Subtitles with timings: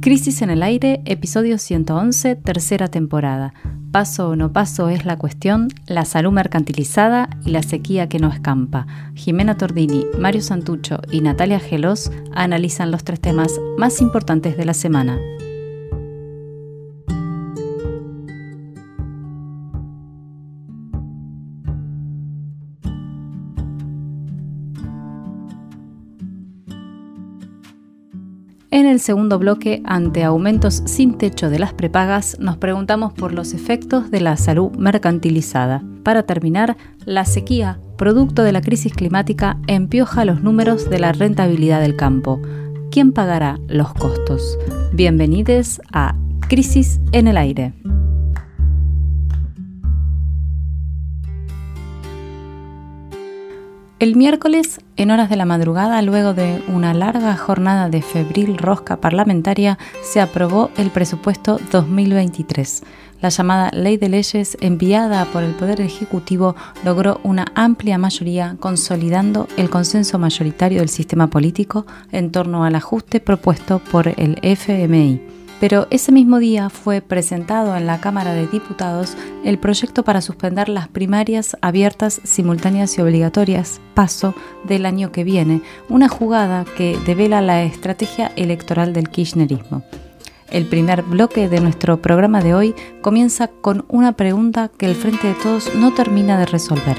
[0.00, 3.52] Crisis en el aire, episodio 111, tercera temporada.
[3.92, 8.28] Paso o no paso es la cuestión, la salud mercantilizada y la sequía que no
[8.28, 8.86] escampa.
[9.14, 14.74] Jimena Tordini, Mario Santucho y Natalia Gelos analizan los tres temas más importantes de la
[14.74, 15.18] semana.
[28.80, 33.52] En el segundo bloque, ante aumentos sin techo de las prepagas, nos preguntamos por los
[33.52, 35.84] efectos de la salud mercantilizada.
[36.02, 41.82] Para terminar, la sequía, producto de la crisis climática, empioja los números de la rentabilidad
[41.82, 42.40] del campo.
[42.90, 44.58] ¿Quién pagará los costos?
[44.94, 46.16] Bienvenidos a
[46.48, 47.74] Crisis en el Aire.
[54.00, 58.96] El miércoles, en horas de la madrugada, luego de una larga jornada de febril rosca
[58.96, 62.82] parlamentaria, se aprobó el presupuesto 2023.
[63.20, 69.46] La llamada Ley de Leyes, enviada por el Poder Ejecutivo, logró una amplia mayoría, consolidando
[69.58, 75.86] el consenso mayoritario del sistema político en torno al ajuste propuesto por el FMI pero
[75.90, 80.88] ese mismo día fue presentado en la Cámara de Diputados el proyecto para suspender las
[80.88, 87.62] primarias abiertas, simultáneas y obligatorias, paso del año que viene, una jugada que devela la
[87.62, 89.84] estrategia electoral del kirchnerismo.
[90.50, 95.28] El primer bloque de nuestro programa de hoy comienza con una pregunta que el Frente
[95.28, 96.96] de Todos no termina de resolver.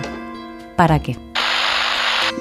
[0.77, 1.30] ¿Para qué?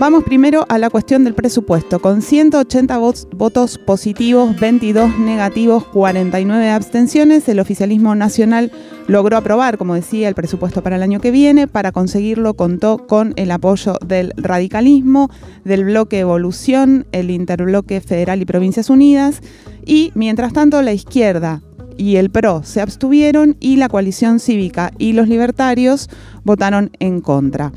[0.01, 1.98] Vamos primero a la cuestión del presupuesto.
[1.98, 2.98] Con 180
[3.37, 8.73] votos positivos, 22 negativos, 49 abstenciones, el oficialismo nacional
[9.09, 11.69] logró aprobar, como decía, el presupuesto para el año que viene.
[11.69, 15.31] Para conseguirlo contó con el apoyo del radicalismo,
[15.65, 19.42] del bloque Evolución, el interbloque Federal y Provincias Unidas.
[19.85, 21.61] Y mientras tanto, la izquierda
[21.98, 26.09] y el PRO se abstuvieron y la coalición cívica y los libertarios
[26.42, 27.70] votaron en contra.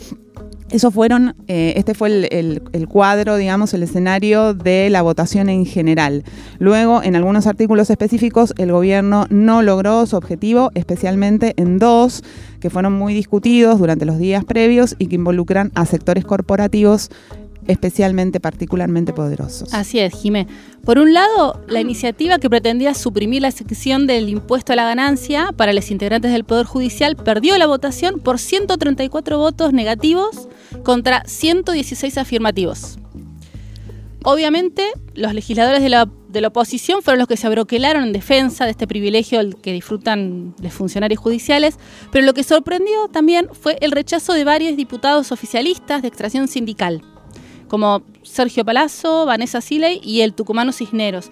[0.74, 6.24] Eso fueron, eh, este fue el, cuadro, digamos, el escenario de la votación en general.
[6.58, 12.24] Luego, en algunos artículos específicos, el gobierno no logró su objetivo, especialmente en dos
[12.60, 17.12] que fueron muy discutidos durante los días previos y que involucran a sectores corporativos
[17.68, 19.74] especialmente, particularmente poderosos.
[19.74, 20.48] Así es, Jimé.
[20.84, 25.52] Por un lado, la iniciativa que pretendía suprimir la sección del impuesto a la ganancia
[25.56, 30.48] para los integrantes del Poder Judicial perdió la votación por 134 votos negativos
[30.84, 32.98] contra 116 afirmativos.
[34.26, 36.08] Obviamente, los legisladores de la,
[36.48, 41.20] oposición fueron los que se abroquelaron en defensa de este privilegio que disfrutan los funcionarios
[41.20, 41.78] judiciales,
[42.12, 47.04] pero lo que sorprendió también fue el rechazo de varios diputados oficialistas de extracción sindical
[47.74, 51.32] como Sergio Palazzo, Vanessa Siley y el tucumano Cisneros.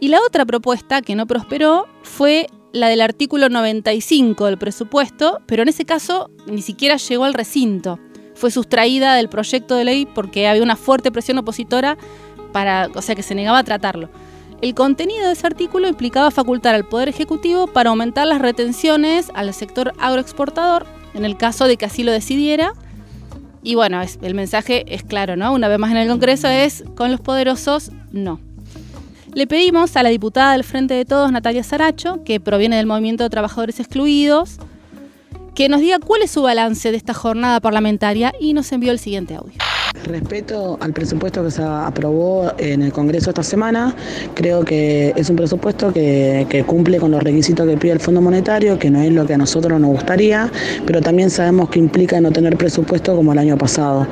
[0.00, 5.62] Y la otra propuesta que no prosperó fue la del artículo 95 del presupuesto, pero
[5.62, 8.00] en ese caso ni siquiera llegó al recinto.
[8.34, 11.96] Fue sustraída del proyecto de ley porque había una fuerte presión opositora
[12.50, 14.10] para, o sea, que se negaba a tratarlo.
[14.62, 19.54] El contenido de ese artículo implicaba facultar al Poder Ejecutivo para aumentar las retenciones al
[19.54, 22.72] sector agroexportador, en el caso de que así lo decidiera,
[23.66, 25.52] y bueno, el mensaje es claro, ¿no?
[25.52, 28.38] Una vez más en el Congreso es, con los poderosos, no.
[29.34, 33.24] Le pedimos a la diputada del Frente de Todos, Natalia Saracho, que proviene del Movimiento
[33.24, 34.58] de Trabajadores Excluidos,
[35.56, 39.00] que nos diga cuál es su balance de esta jornada parlamentaria y nos envió el
[39.00, 39.58] siguiente audio.
[40.04, 43.94] Respeto al presupuesto que se aprobó en el Congreso esta semana.
[44.34, 48.78] Creo que es un presupuesto que, cumple con los requisitos que pide el Fondo Monetario,
[48.78, 50.50] que no es lo que a nosotros nos gustaría,
[50.86, 54.06] pero también sabemos que implica no tener presupuesto como el año pasado.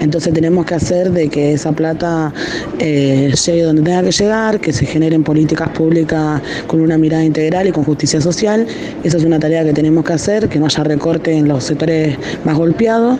[0.00, 2.32] Entonces tenemos que hacer de que esa plata
[2.78, 7.68] eh, llegue donde tenga que llegar, que se generen políticas públicas con una mirada integral
[7.68, 8.66] y con justicia social.
[9.02, 12.16] Esa es una tarea que tenemos que hacer, que no haya recorte en los sectores
[12.44, 13.18] más golpeados.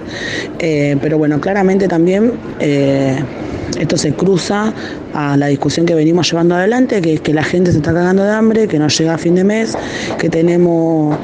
[0.58, 2.09] Eh, pero bueno, claramente también
[2.60, 3.18] eh,
[3.78, 4.72] esto se cruza
[5.14, 8.24] a la discusión que venimos llevando adelante, que es que la gente se está cagando
[8.24, 9.76] de hambre, que no llega a fin de mes,
[10.18, 11.16] que tenemos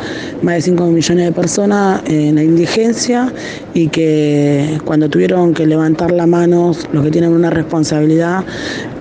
[0.43, 3.33] más de 5 millones de personas en la indigencia
[3.75, 8.45] y que cuando tuvieron que levantar la mano los que tienen una responsabilidad,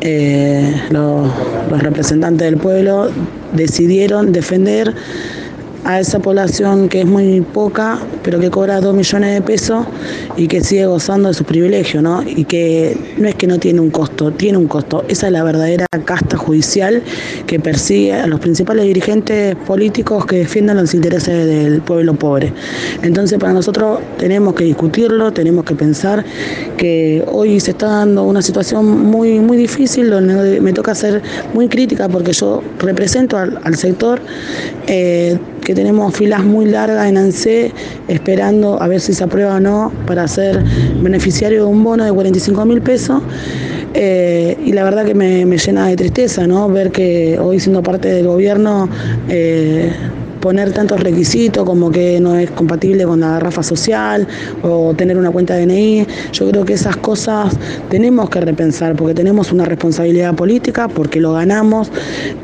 [0.01, 1.29] eh, los
[1.69, 3.09] representantes del pueblo
[3.53, 4.93] decidieron defender
[5.85, 9.85] a esa población que es muy poca, pero que cobra 2 millones de pesos
[10.35, 12.23] y que sigue gozando de sus privilegios, ¿no?
[12.23, 15.05] Y que no es que no tiene un costo, tiene un costo.
[15.07, 17.03] Esa es la verdadera casta judicial
[17.45, 22.51] que persigue a los principales dirigentes políticos que defiendan los intereses del pueblo pobre.
[23.03, 26.25] Entonces, para nosotros tenemos que discutirlo, tenemos que pensar
[26.77, 31.21] que hoy se está dando una situación muy, muy difícil, donde me toca ser
[31.53, 34.19] muy crítica porque yo represento al, sector.
[34.88, 37.71] Eh, que tenemos filas muy largas en ANSE
[38.07, 40.63] esperando a ver si se aprueba o no para ser
[41.01, 43.21] beneficiario de un bono de 45 mil pesos.
[43.95, 46.69] Eh, y la verdad que me, llena de tristeza, ¿no?
[46.69, 48.88] Ver que hoy siendo parte del gobierno
[49.27, 49.91] eh,
[50.45, 54.27] poner tantos requisitos como que no es compatible con la rafa social
[54.62, 56.06] o tener una cuenta DNI.
[56.33, 57.57] Yo creo que esas cosas
[57.89, 61.92] tenemos que repensar porque tenemos una responsabilidad política, porque lo ganamos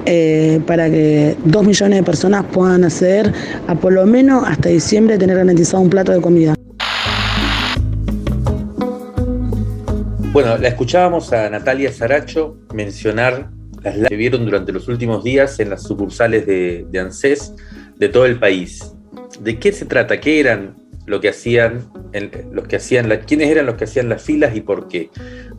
[0.07, 3.31] eh, para que dos millones de personas puedan acceder
[3.67, 6.55] a por lo menos hasta diciembre tener garantizado un plato de comida.
[10.33, 13.51] Bueno, la escuchábamos a Natalia Saracho mencionar
[13.83, 17.53] las que vieron durante los últimos días en las sucursales de, de ANSES
[18.01, 18.95] de todo el país.
[19.39, 20.19] ¿De qué se trata?
[20.19, 20.75] ¿Qué eran
[21.05, 21.87] lo que hacían,
[22.51, 25.11] los que hacían quiénes eran los que hacían las filas y por qué?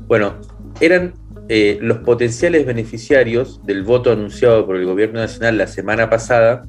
[0.08, 0.40] Bueno,
[0.80, 1.14] eran
[1.48, 6.64] eh, los potenciales beneficiarios del voto anunciado por el gobierno nacional la semana pasada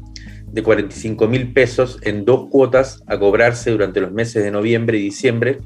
[0.45, 5.01] de 45 mil pesos en dos cuotas a cobrarse durante los meses de noviembre y
[5.01, 5.57] diciembre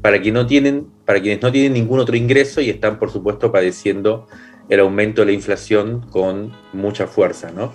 [0.00, 4.26] para, no tienen, para quienes no tienen ningún otro ingreso y están, por supuesto, padeciendo
[4.70, 7.74] el aumento de la inflación con mucha fuerza, ¿no?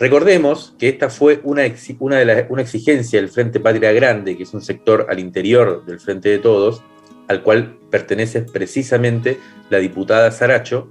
[0.00, 1.62] Recordemos que esta fue una,
[1.98, 6.00] una, de una exigencia del Frente Patria Grande, que es un sector al interior del
[6.00, 6.82] Frente de Todos,
[7.28, 9.38] al cual pertenece precisamente
[9.68, 10.90] la diputada Saracho,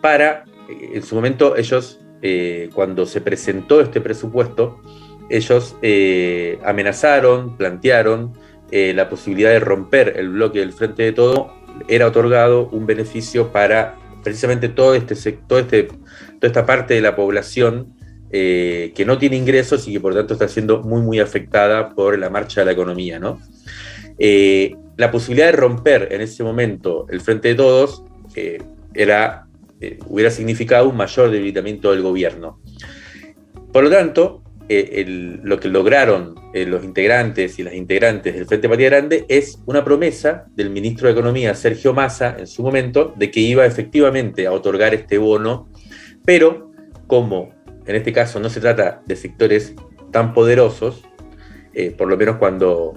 [0.00, 4.80] para, eh, en su momento ellos, eh, cuando se presentó este presupuesto,
[5.28, 8.32] ellos eh, amenazaron, plantearon
[8.72, 11.52] la posibilidad de romper el bloque del Frente de Todos,
[11.86, 17.14] era otorgado un beneficio para precisamente todo este sector, este, toda esta parte de la
[17.14, 17.95] población
[18.30, 22.18] eh, que no tiene ingresos y que por tanto está siendo muy, muy afectada por
[22.18, 23.20] la marcha de la economía.
[23.20, 23.40] ¿no?
[24.18, 28.02] Eh, la posibilidad de romper en ese momento el frente de todos
[28.34, 28.58] eh,
[28.94, 29.46] era,
[30.08, 32.60] hubiera significado un mayor debilitamiento del gobierno.
[33.72, 39.24] Por lo tanto, lo que lograron los integrantes y las integrantes del Frente Patria Grande
[39.28, 43.64] es una promesa del ministro de Economía, Sergio Massa, en su momento, de que iba
[43.64, 45.68] efectivamente a otorgar este bono,
[46.24, 46.72] pero
[47.06, 47.55] como
[47.86, 49.74] en este caso no se trata de sectores
[50.10, 51.04] tan poderosos,
[51.74, 52.94] eh, por lo menos cuando,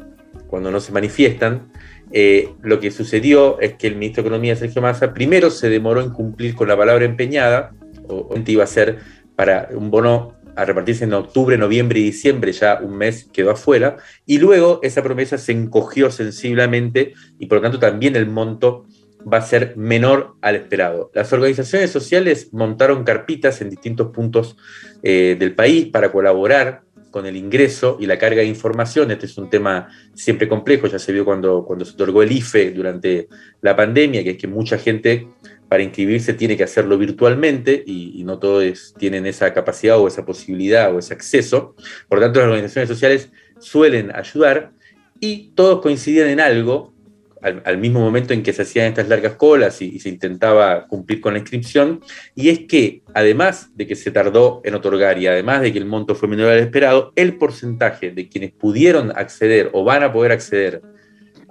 [0.47, 1.71] cuando no se manifiestan,
[2.11, 6.01] eh, lo que sucedió es que el ministro de Economía, Sergio Massa, primero se demoró
[6.01, 7.71] en cumplir con la palabra empeñada,
[8.07, 8.99] o iba a ser
[9.35, 13.97] para un bono a repartirse en octubre, noviembre y diciembre, ya un mes quedó afuera,
[14.25, 18.85] y luego esa promesa se encogió sensiblemente y por lo tanto también el monto
[19.21, 21.11] va a ser menor al esperado.
[21.13, 24.57] Las organizaciones sociales montaron carpitas en distintos puntos
[25.03, 29.11] eh, del país para colaborar con el ingreso y la carga de información.
[29.11, 32.71] Este es un tema siempre complejo, ya se vio cuando, cuando se otorgó el IFE
[32.71, 33.27] durante
[33.61, 35.27] la pandemia, que es que mucha gente
[35.67, 40.93] para inscribirse tiene que hacerlo virtualmente y, no todos tienen esa capacidad o esa posibilidad
[40.93, 41.75] o ese acceso.
[42.07, 44.71] Por lo tanto, las organizaciones sociales suelen ayudar
[45.19, 46.93] y todos coincidían en algo,
[47.41, 51.33] al, mismo momento en que se hacían estas largas colas y, se intentaba cumplir con
[51.33, 52.01] la inscripción,
[52.35, 55.85] y es que además de que se tardó en otorgar y además de que el
[55.85, 60.31] monto fue menor al esperado, el porcentaje de quienes pudieron acceder o van a poder
[60.31, 60.81] acceder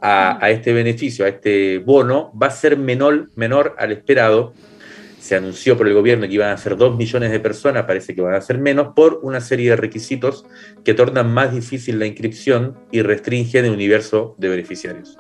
[0.01, 4.53] a, este beneficio, a este bono, va a ser menor, menor al esperado.
[5.19, 8.21] Se anunció por el gobierno que iban a ser 2 millones de personas, parece que
[8.21, 10.47] van a ser menos, por una serie de requisitos
[10.85, 15.19] que tornan más difícil la inscripción y restringen el universo de beneficiarios.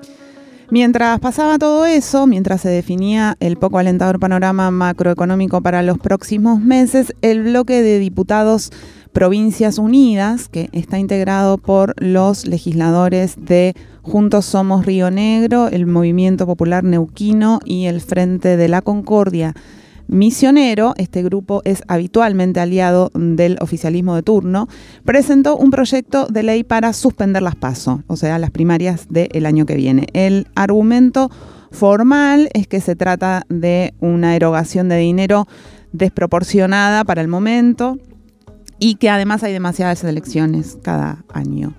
[0.71, 6.61] Mientras pasaba todo eso, mientras se definía el poco alentador panorama macroeconómico para los próximos
[6.61, 8.71] meses, el bloque de diputados
[9.15, 16.45] Provincias Unidas, que está integrado por los legisladores de Juntos Somos Río Negro, el Movimiento
[16.45, 19.55] Popular Neuquino y el Frente de la Concordia,
[20.09, 24.67] Misionero, este grupo es habitualmente aliado del oficialismo de turno,
[25.05, 29.67] presentó un proyecto de ley para suspender las PASO, o sea, las primarias del año
[29.67, 30.07] que viene.
[30.15, 31.31] El argumento
[31.71, 35.47] formal es que se trata de una erogación de dinero
[35.93, 37.99] desproporcionada para el momento
[38.79, 41.75] y que además hay demasiadas elecciones cada año.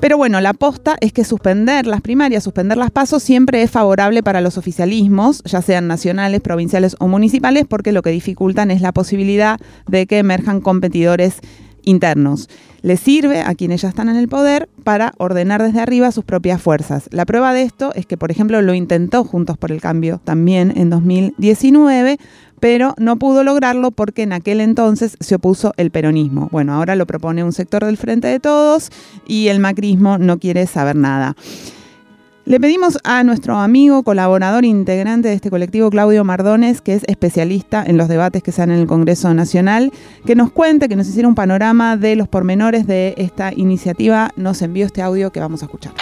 [0.00, 4.22] Pero bueno, la aposta es que suspender las primarias, suspender las pasos, siempre es favorable
[4.22, 8.92] para los oficialismos, ya sean nacionales, provinciales o municipales, porque lo que dificultan es la
[8.92, 11.40] posibilidad de que emerjan competidores
[11.86, 12.48] internos.
[12.82, 16.60] Le sirve a quienes ya están en el poder para ordenar desde arriba sus propias
[16.60, 17.08] fuerzas.
[17.10, 20.72] La prueba de esto es que, por ejemplo, lo intentó Juntos por el Cambio también
[20.76, 22.18] en 2019,
[22.60, 26.48] pero no pudo lograrlo porque en aquel entonces se opuso el peronismo.
[26.50, 28.90] Bueno, ahora lo propone un sector del Frente de Todos
[29.26, 31.36] y el macrismo no quiere saber nada.
[32.46, 37.82] Le pedimos a nuestro amigo, colaborador, integrante de este colectivo, Claudio Mardones, que es especialista
[37.84, 39.90] en los debates que se dan en el Congreso Nacional,
[40.24, 44.30] que nos cuente, que nos hiciera un panorama de los pormenores de esta iniciativa.
[44.36, 45.92] Nos envió este audio que vamos a escuchar.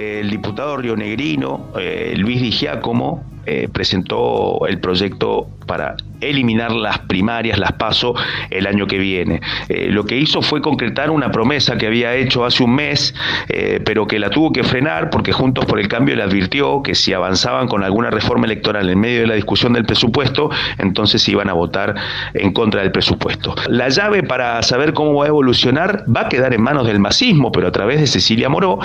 [0.00, 7.58] El diputado rionegrino, eh, Luis Di Giacomo, eh, presentó el proyecto para eliminar las primarias,
[7.58, 8.14] las PASO,
[8.50, 9.40] el año que viene.
[9.68, 13.14] Eh, lo que hizo fue concretar una promesa que había hecho hace un mes,
[13.48, 16.94] eh, pero que la tuvo que frenar porque Juntos por el Cambio le advirtió que
[16.94, 21.48] si avanzaban con alguna reforma electoral en medio de la discusión del presupuesto, entonces iban
[21.48, 21.94] a votar
[22.34, 23.54] en contra del presupuesto.
[23.68, 27.50] La llave para saber cómo va a evolucionar va a quedar en manos del masismo,
[27.50, 28.78] pero a través de Cecilia Moró,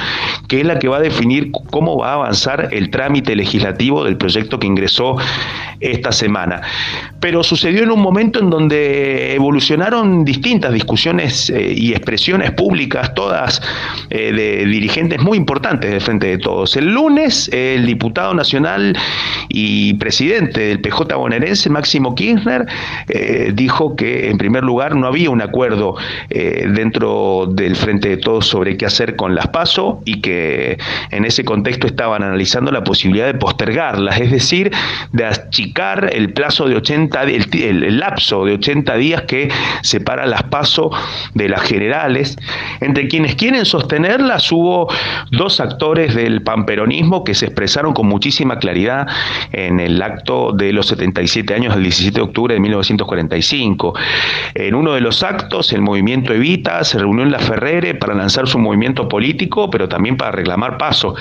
[0.47, 4.17] que es la que va a definir cómo va a avanzar el trámite legislativo del
[4.17, 5.17] proyecto que ingresó
[5.79, 6.61] esta semana.
[7.19, 13.61] Pero sucedió en un momento en donde evolucionaron distintas discusiones eh, y expresiones públicas, todas
[14.09, 16.75] eh, de dirigentes muy importantes del Frente de Todos.
[16.75, 18.97] El lunes, el diputado nacional
[19.49, 22.65] y presidente del PJ bonaerense, Máximo Kirchner,
[23.09, 25.95] eh, dijo que en primer lugar no había un acuerdo
[26.29, 30.77] dentro del Frente de Todos sobre qué hacer con las PASO y que
[31.11, 34.36] en ese contexto estaban analizando la posibilidad de postergarlas, es decir,
[35.11, 39.49] de achicar el plazo de 80, el, lapso de 80 días que
[39.81, 40.91] separa las PASO
[41.33, 42.37] de las generales.
[42.79, 44.87] Entre quienes quieren sostenerlas hubo
[45.31, 49.07] dos actores del pamperonismo que se expresaron con muchísima claridad
[49.51, 53.93] en el acto de los 77 años del 17 de octubre de 1945.
[54.55, 58.47] En uno de los actos, el movimiento Evita se reunió en La Ferrere para lanzar
[58.47, 61.15] su movimiento político, pero también para reclamar paso.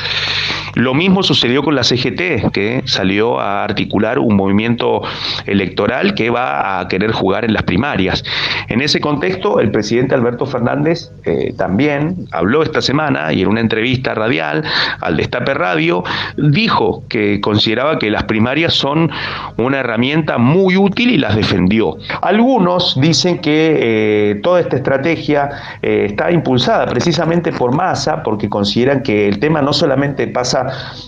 [0.74, 3.05] Lo mismo sucedió con la CGT, que salió
[3.40, 5.02] a articular un movimiento
[5.46, 8.24] electoral que va a querer jugar en las primarias.
[8.68, 13.60] En ese contexto, el presidente Alberto Fernández eh, también habló esta semana y en una
[13.60, 14.64] entrevista radial
[15.00, 16.04] al Destape Radio
[16.36, 19.10] dijo que consideraba que las primarias son
[19.56, 21.96] una herramienta muy útil y las defendió.
[22.22, 25.50] Algunos dicen que eh, toda esta estrategia
[25.82, 30.66] eh, está impulsada precisamente por Massa porque consideran que el tema no solamente pasa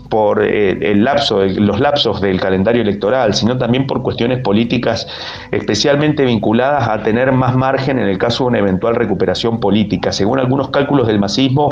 [0.08, 1.87] por el lapso, los lapsos
[2.20, 5.06] del calendario electoral, sino también por cuestiones políticas
[5.50, 10.12] especialmente vinculadas a tener más margen en el caso de una eventual recuperación política.
[10.12, 11.70] Según algunos cálculos del masismo,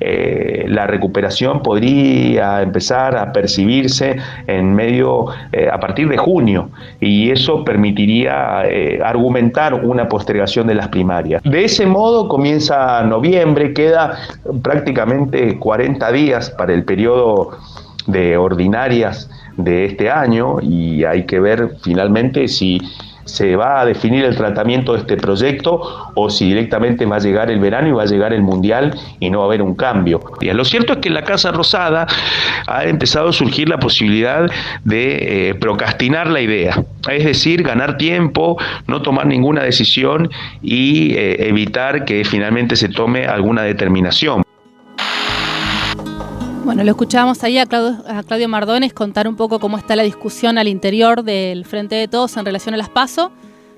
[0.00, 7.30] eh, la recuperación podría empezar a percibirse en medio, eh, a partir de junio, y
[7.30, 11.42] eso permitiría eh, argumentar una postergación de las primarias.
[11.42, 14.18] De ese modo comienza noviembre, queda
[14.62, 17.50] prácticamente 40 días para el periodo
[18.06, 22.80] de ordinarias de este año y hay que ver finalmente si
[23.28, 27.50] se va a definir el tratamiento de este proyecto o si directamente va a llegar
[27.50, 30.20] el verano y va a llegar el mundial y no va a haber un cambio.
[30.40, 32.06] Lo cierto es que en la Casa Rosada
[32.66, 34.50] ha empezado a surgir la posibilidad
[34.84, 40.30] de eh, procrastinar la idea, es decir, ganar tiempo, no tomar ninguna decisión
[40.62, 44.47] y eh, evitar que finalmente se tome alguna determinación.
[46.68, 50.68] Bueno, lo escuchábamos ahí a Claudio, Mardones contar un poco cómo está la discusión al
[50.68, 53.32] interior del Frente de Todos en relación a las PASO.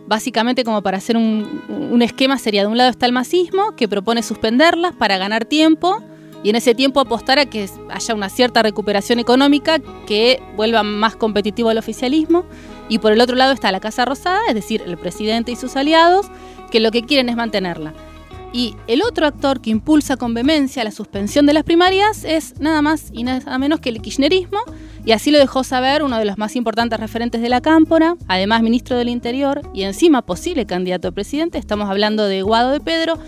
[0.08, 4.24] Básicamente, como para hacer un, esquema, sería de un lado está el masismo, que propone
[4.24, 6.02] suspenderlas para ganar tiempo
[6.42, 9.78] y en ese tiempo apostar a que haya una cierta recuperación económica
[10.08, 12.44] que vuelva más competitivo al oficialismo.
[12.88, 15.76] Y por el otro lado está la Casa Rosada, es decir, el presidente y sus
[15.76, 16.26] aliados,
[16.72, 17.94] que lo que quieren es mantenerla.
[18.52, 22.82] Y el otro actor que impulsa con vehemencia la suspensión de las primarias es nada
[22.82, 24.58] más y nada menos que el kirchnerismo,
[25.04, 28.62] y así lo dejó saber uno de los más importantes referentes de la cámpora, además
[28.62, 33.18] ministro del Interior y encima posible candidato a presidente, estamos hablando de Guado de Pedro,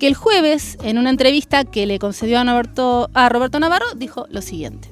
[0.00, 4.26] que el jueves, en una entrevista que le concedió a Roberto, a Roberto Navarro, dijo
[4.28, 4.90] lo siguiente.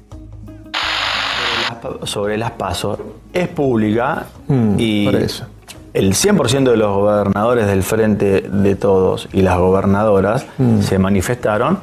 [2.04, 2.98] Sobre las pasos,
[3.32, 5.46] es pública mm, y por eso
[5.94, 10.80] el 100% de los gobernadores del Frente de Todos y las gobernadoras mm.
[10.80, 11.78] se manifestaron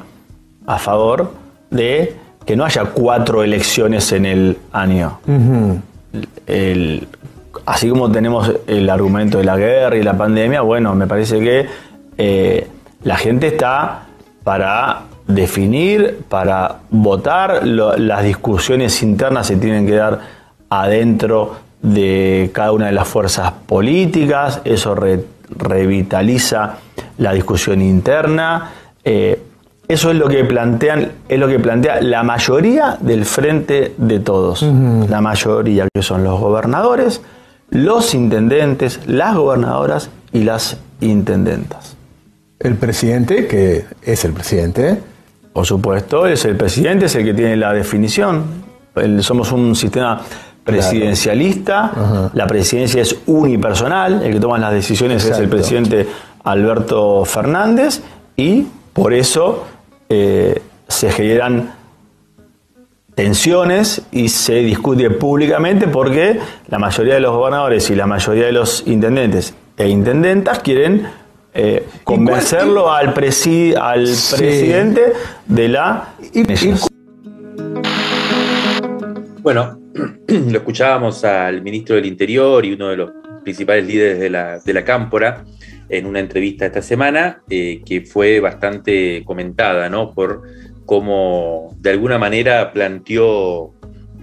[0.66, 1.32] a favor
[1.70, 5.20] de que no haya cuatro elecciones en el año.
[7.66, 11.66] así como tenemos el argumento de la guerra y la pandemia, bueno, me parece que
[12.18, 12.66] eh,
[13.04, 14.06] la gente está
[14.42, 20.20] para definir, para votar, las discusiones internas se tienen que dar
[20.68, 26.78] adentro de cada una de las fuerzas políticas, eso revitaliza
[27.18, 28.70] la discusión interna.
[29.04, 29.40] Eh,
[29.88, 34.62] eso es lo que plantean, es lo que plantea la mayoría del frente de todos.
[34.62, 37.20] La mayoría, que son los gobernadores,
[37.70, 41.96] los intendentes, las gobernadoras y las intendentas.
[42.60, 45.00] El presidente, que es el presidente.
[45.52, 48.44] Por supuesto, es el presidente, es el que tiene la definición.
[49.20, 50.20] somos un sistema
[50.70, 56.06] presidencialista, la presidencia es unipersonal, el que toma las decisiones es el presidente
[56.44, 58.00] Alberto Fernández
[58.36, 59.66] y por eso
[60.08, 61.72] eh, se generan
[63.14, 68.52] tensiones y se discute públicamente porque la mayoría de los gobernadores y la mayoría de
[68.52, 71.06] los intendentes e intendentas quieren
[71.52, 75.12] eh, convencerlo al, al presidente
[75.46, 76.14] de la...
[79.42, 79.80] bueno,
[80.28, 83.10] lo escuchábamos al ministro del Interior y uno de los
[83.42, 85.44] principales líderes de la, de la Cámpora
[85.88, 90.12] en una entrevista esta semana, eh, que fue bastante comentada, ¿no?
[90.12, 90.42] Por
[90.86, 93.72] cómo de alguna manera planteó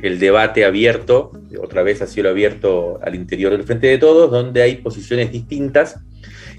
[0.02, 1.32] el debate abierto,
[1.62, 6.00] otra vez a cielo abierto al interior del Frente de Todos, donde hay posiciones distintas,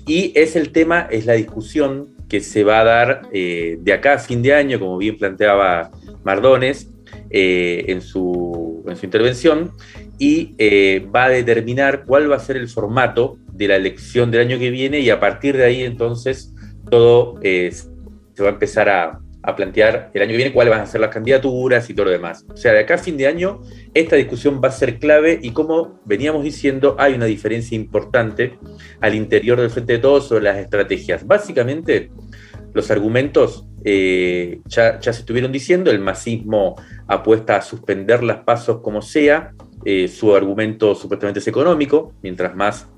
[0.06, 4.14] y es el tema, es la discusión que se va a dar eh, de acá
[4.14, 5.90] a fin de año, como bien planteaba
[6.24, 6.90] Mardones,
[7.30, 9.72] eh, en, su, en, su, intervención
[10.18, 14.40] y eh, va a determinar cuál va a ser el formato de la elección del
[14.40, 16.54] año que viene y a partir de ahí entonces
[16.90, 20.80] todo eh, se va a empezar a, a, plantear el año que viene cuáles van
[20.80, 22.46] a ser las candidaturas y todo lo demás.
[22.48, 23.60] O sea, de acá a fin de año
[23.92, 28.58] esta discusión va a ser clave y como veníamos diciendo hay una diferencia importante
[29.00, 31.26] al interior del Frente de Todos sobre las estrategias.
[31.26, 32.10] Básicamente
[32.72, 39.02] los argumentos eh, ya, se estuvieron diciendo, el masismo apuesta a suspender las pasos como
[39.02, 42.88] sea, eh, su argumento supuestamente es económico, mientras más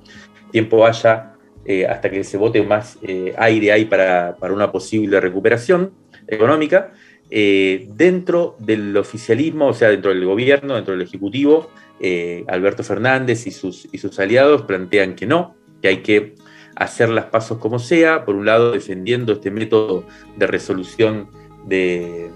[0.50, 1.34] tiempo haya
[1.64, 2.98] eh, hasta que se vote más
[3.36, 5.92] aire hay para, una posible recuperación
[6.26, 6.92] económica.
[7.30, 11.70] dentro del oficialismo, o sea, dentro del gobierno, dentro del Ejecutivo,
[12.48, 16.34] Alberto Fernández y sus, y sus aliados plantean que no, que hay que
[16.76, 20.04] hacer las pasos como sea, por un lado defendiendo este método
[20.36, 21.28] de resolución
[21.66, 22.30] de,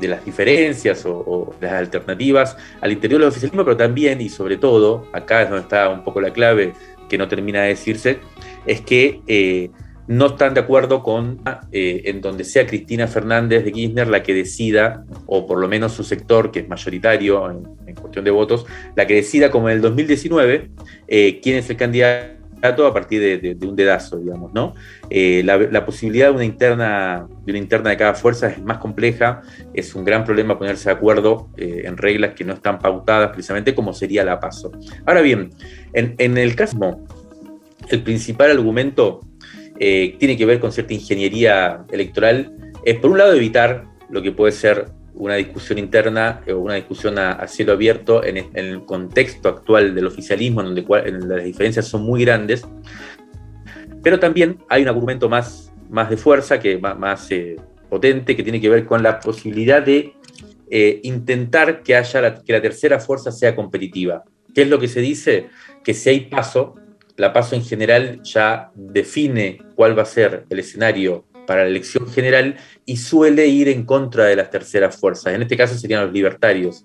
[0.00, 5.42] las diferencias o, las alternativas al interior del oficialismo, pero también y sobre todo, acá
[5.42, 6.72] es donde está un poco la clave
[7.08, 8.20] que no termina de decirse,
[8.66, 9.70] es que eh,
[10.08, 11.40] no están de acuerdo con
[11.70, 15.92] eh, en donde sea Cristina Fernández de Kirchner la que decida, o por lo menos
[15.92, 18.64] su sector, que es mayoritario en, cuestión de votos,
[18.96, 20.70] la que decida como en el 2019
[21.08, 24.74] eh, quién es el candidato a partir de, un dedazo, digamos, ¿no?
[25.10, 29.42] Eh, la, posibilidad de una, interna, de una interna de cada fuerza es más compleja,
[29.74, 33.74] es un gran problema ponerse de acuerdo eh, en reglas que no están pautadas precisamente
[33.74, 34.72] como sería la paso.
[35.06, 35.50] Ahora bien,
[35.92, 36.78] en, el caso,
[37.88, 39.20] el principal argumento
[39.78, 44.32] eh, tiene que ver con cierta ingeniería electoral, es por un lado evitar lo que
[44.32, 44.86] puede ser
[45.18, 50.60] una discusión interna o una discusión a, cielo abierto en, el contexto actual del oficialismo,
[50.60, 52.66] en donde las diferencias son muy grandes,
[54.02, 57.56] pero también hay un argumento más, más de fuerza, que más, eh,
[57.88, 60.14] potente, que tiene que ver con la posibilidad de
[60.70, 64.24] eh, intentar que, haya que la tercera fuerza sea competitiva.
[64.54, 65.48] ¿Qué es lo que se dice?
[65.82, 66.74] Que si hay paso,
[67.16, 72.06] la paso en general ya define cuál va a ser el escenario para la elección
[72.06, 75.32] general y suele ir en contra de las terceras fuerzas.
[75.32, 76.84] En este caso serían los libertarios,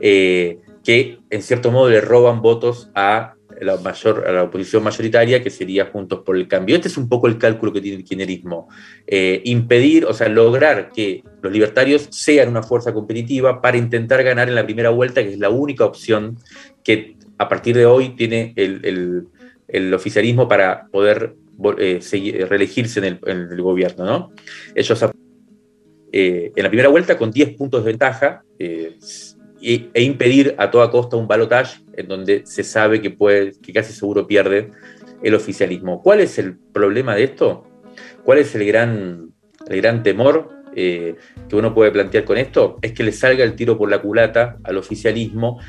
[0.00, 5.44] eh, que en cierto modo le roban votos a la, mayor, a la oposición mayoritaria,
[5.44, 6.74] que sería Juntos por el Cambio.
[6.74, 8.68] Este es un poco el cálculo que tiene el kirchnerismo.
[9.06, 14.48] Eh, impedir, o sea, lograr que los libertarios sean una fuerza competitiva para intentar ganar
[14.48, 16.36] en la primera vuelta, que es la única opción
[16.82, 19.28] que a partir de hoy tiene el,
[19.68, 21.36] el oficialismo para poder
[21.78, 24.04] eh, eh, reelegirse en el, gobierno.
[24.04, 24.32] ¿no?
[24.74, 25.04] Ellos
[26.12, 28.96] eh, en la primera vuelta con 10 puntos de ventaja e,
[29.94, 34.26] impedir a toda costa un balotaje en donde se sabe que, puede, que casi seguro
[34.26, 34.70] pierde
[35.22, 36.02] el oficialismo.
[36.02, 37.66] ¿Cuál es el problema de esto?
[38.24, 39.30] ¿Cuál es el gran,
[39.68, 41.16] el gran temor que
[41.52, 42.78] uno puede plantear con esto?
[42.80, 45.60] Es que le salga el tiro por la culata al oficialismo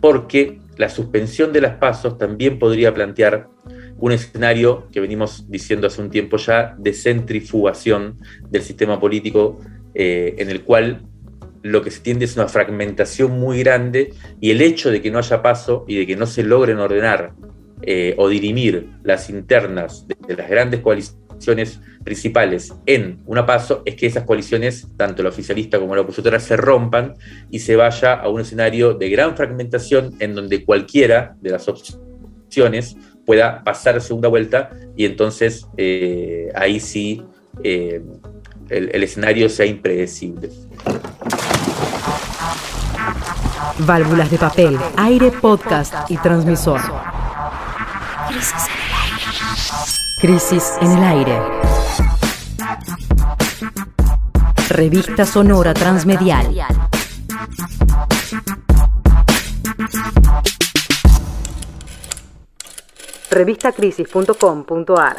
[0.00, 3.48] porque la suspensión de las pasos también podría plantear
[4.02, 8.18] un escenario que venimos diciendo hace un tiempo ya de centrifugación
[8.50, 9.60] del sistema político
[9.94, 11.02] eh, en el cual
[11.62, 15.18] lo que se tiende es una fragmentación muy grande y el hecho de que no
[15.18, 17.34] haya paso y de que no se logren ordenar
[17.82, 24.06] eh, o dirimir las internas de, las grandes coaliciones principales en una paso es que
[24.06, 27.14] esas coaliciones, tanto la oficialista como la opositora, se rompan
[27.52, 32.96] y se vaya a un escenario de gran fragmentación en donde cualquiera de las opciones
[33.26, 37.22] pueda pasar segunda vuelta y entonces eh, ahí sí
[37.62, 38.02] eh,
[38.68, 40.50] el, escenario sea impredecible.
[43.78, 46.80] Válvulas de papel, aire, podcast y transmisor.
[50.20, 51.38] Crisis en el aire.
[54.68, 56.81] Revista Sonora Transmedial.
[63.32, 65.16] Revistacrisis.com.ar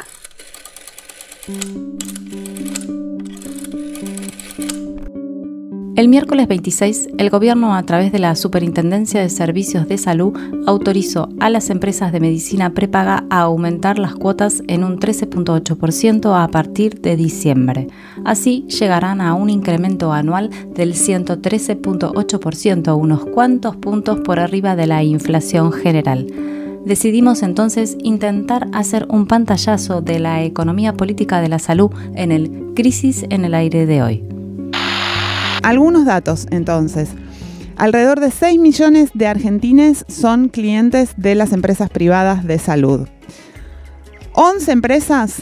[5.96, 11.30] El miércoles 26, el Gobierno, a través de la Superintendencia de Servicios de Salud, autorizó
[11.40, 17.02] a las empresas de medicina prepaga a aumentar las cuotas en un 13.8% a partir
[17.02, 17.88] de diciembre.
[18.26, 25.02] Así llegarán a un incremento anual del 113.8%, unos cuantos puntos por arriba de la
[25.02, 26.28] inflación general
[26.86, 32.74] decidimos entonces intentar hacer un pantallazo de la economía política de la salud en el
[32.76, 34.24] Crisis en el Aire de hoy.
[35.64, 37.10] Algunos datos entonces.
[37.78, 43.08] Alrededor de 6 millones de argentines son clientes de las empresas privadas de salud.
[44.34, 45.42] 11 empresas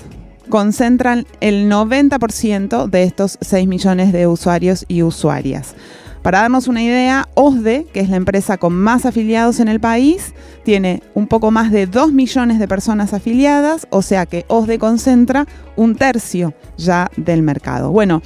[0.50, 5.76] concentran el 90% de estos 6 millones de usuarios y usuarias.
[6.22, 10.34] Para darnos una idea, OSDE, que es la empresa con más afiliados en el país,
[10.64, 15.48] tiene un poco más de 2 millones de personas afiliadas, o sea que OSDE concentra
[15.76, 17.92] un tercio ya del mercado.
[17.92, 18.22] Bueno,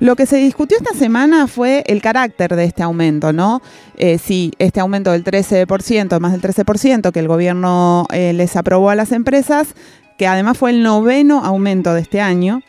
[0.00, 3.62] lo que se discutió esta semana fue el carácter de este aumento, ¿no?
[3.96, 8.90] Eh, si este aumento del 13%, más del 13% que el gobierno eh, les aprobó
[8.90, 9.74] a las empresas,
[10.16, 12.62] que además fue el noveno aumento de este año,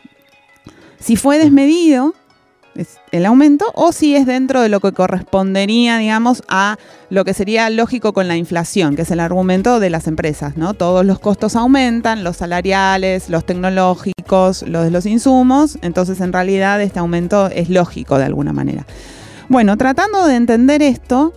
[1.00, 2.14] si fue desmedido,
[3.12, 6.76] el aumento o si es dentro de lo que correspondería, digamos, a
[7.10, 10.74] lo que sería lógico con la inflación, que es el argumento de las empresas, ¿no?
[10.74, 16.80] Todos los costos aumentan, los salariales, los tecnológicos, los de los insumos, entonces en realidad
[16.80, 18.86] este aumento es lógico de alguna manera.
[19.48, 21.34] Bueno, tratando de entender esto,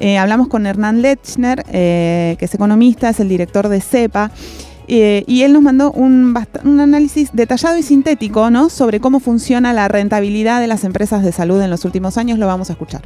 [0.00, 4.30] eh, hablamos con Hernán Lechner, eh, que es economista, es el director de CEPA,
[4.88, 8.68] eh, y él nos mandó un, análisis detallado y sintético ¿no?
[8.68, 12.38] sobre cómo funciona la rentabilidad de las empresas de salud en los últimos años.
[12.38, 13.02] Lo vamos a escuchar.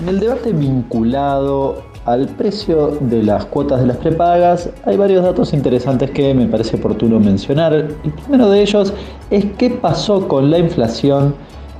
[0.00, 5.52] En el debate vinculado al precio de las cuotas de las prepagas, hay varios datos
[5.52, 7.72] interesantes que me parece oportuno mencionar.
[7.72, 8.92] El primero de ellos
[9.30, 11.34] es qué pasó con la inflación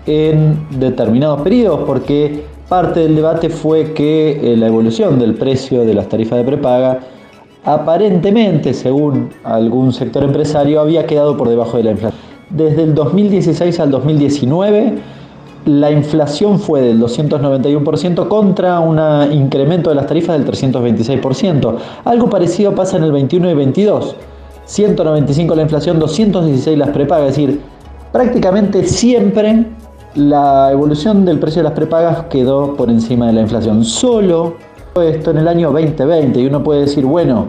[0.06, 5.94] en determinados periodos, porque parte del debate fue que eh, la evolución del precio de
[5.94, 7.00] las tarifas de prepaga
[7.66, 12.22] aparentemente, según algún sector empresario, había quedado por debajo de la inflación.
[12.48, 14.94] Desde el 2016 al 2019,
[15.66, 19.00] la inflación fue del 291% contra un
[19.32, 21.76] incremento de las tarifas del 326%.
[22.04, 24.16] Algo parecido pasa en el 21 y 22.
[24.64, 27.60] 195 la inflación, 216 las prepagas, es decir,
[28.12, 29.66] prácticamente siempre
[30.14, 33.84] la evolución del precio de las prepagas quedó por encima de la inflación.
[33.84, 34.54] Solo
[35.02, 37.46] esto en el año 2020 y uno puede decir, bueno,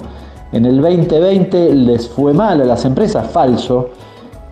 [0.52, 3.90] en el 2020 les fue mal a las empresas, falso.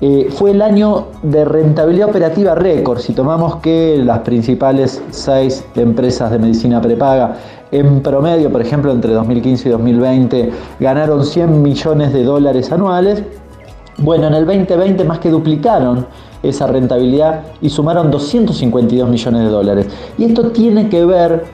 [0.01, 2.99] Eh, fue el año de rentabilidad operativa récord.
[2.99, 7.37] Si tomamos que las principales seis empresas de medicina prepaga
[7.71, 13.23] en promedio, por ejemplo, entre 2015 y 2020 ganaron 100 millones de dólares anuales,
[13.97, 16.05] bueno, en el 2020 más que duplicaron
[16.43, 19.87] esa rentabilidad y sumaron 252 millones de dólares.
[20.17, 21.45] Y esto tiene que ver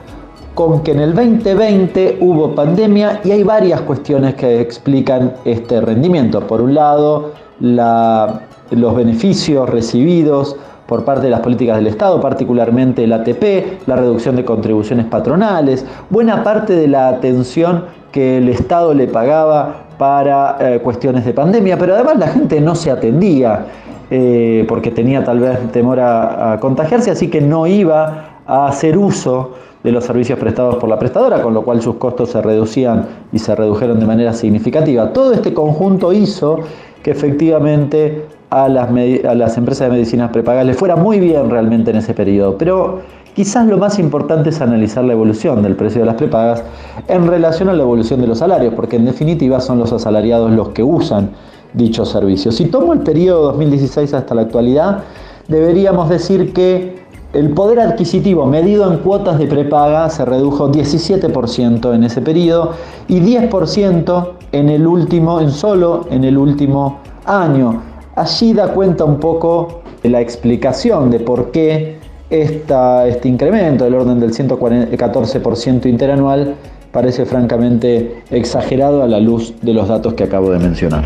[0.54, 6.46] con que en el 2020 hubo pandemia y hay varias cuestiones que explican este rendimiento.
[6.46, 13.12] Por un lado, los beneficios recibidos por parte de las políticas del Estado, particularmente el
[13.14, 19.06] ATP, la reducción de contribuciones patronales, buena parte de la atención que el Estado le
[19.06, 23.64] pagaba para eh, cuestiones de pandemia, pero además la gente no se atendía
[24.10, 29.52] eh, porque tenía tal vez temor a contagiarse, así que no iba a hacer uso
[29.82, 33.38] de los servicios prestados por la prestadora, con lo cual sus costos se reducían y
[33.38, 35.12] se redujeron de manera significativa.
[35.12, 36.60] Todo este conjunto hizo
[37.02, 41.90] que efectivamente a las, a las empresas de medicinas prepagas les fuera muy bien realmente
[41.90, 42.56] en ese periodo.
[42.58, 43.00] Pero
[43.34, 46.62] quizás lo más importante es analizar la evolución del precio de las prepagas
[47.08, 50.68] en relación a la evolución de los salarios, porque en definitiva son los asalariados los
[50.68, 51.30] que usan
[51.72, 52.56] dichos servicios.
[52.56, 55.04] Si tomo el periodo 2016 hasta la actualidad,
[55.48, 57.01] deberíamos decir que
[57.32, 62.72] el poder adquisitivo medido en cuotas de prepaga se redujo 17% en ese periodo
[63.08, 67.80] y 10% en el último, en solo en el último año.
[68.16, 71.96] Allí da cuenta un poco de la explicación de por qué
[72.28, 76.54] este incremento del orden del 114% interanual
[76.90, 81.04] parece francamente exagerado a la luz de los datos que acabo de mencionar.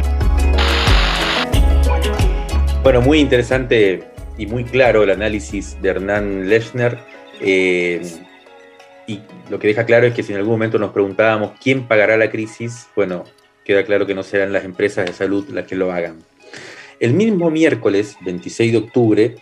[2.83, 6.99] Bueno, muy interesante y muy claro el análisis de Hernán Lechner.
[7.41, 8.03] Eh,
[9.07, 9.21] y
[9.51, 12.31] lo que deja claro es que si en algún momento nos preguntábamos quién pagará la
[12.31, 13.25] crisis, bueno,
[13.65, 16.19] queda claro que no serán las empresas de salud las que lo hagan.
[16.99, 19.35] El mismo miércoles, 26 de octubre,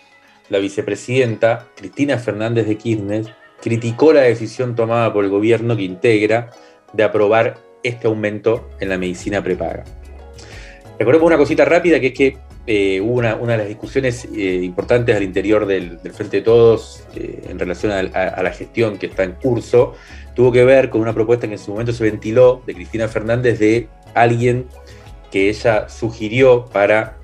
[0.48, 3.24] la vicepresidenta Cristina Fernández de Kirchner
[3.62, 6.50] criticó la decisión tomada por el gobierno que integra
[6.92, 9.84] de aprobar este aumento en la medicina prepaga.
[10.98, 15.14] Recordemos una cosita rápida que es que eh, hubo una, de las discusiones eh, importantes
[15.14, 19.32] al interior del, Frente de Todos eh, en relación a, la gestión que está en
[19.32, 19.94] curso,
[20.34, 23.58] tuvo que ver con una propuesta que en su momento se ventiló de Cristina Fernández
[23.58, 24.66] de alguien
[25.30, 27.18] que ella sugirió para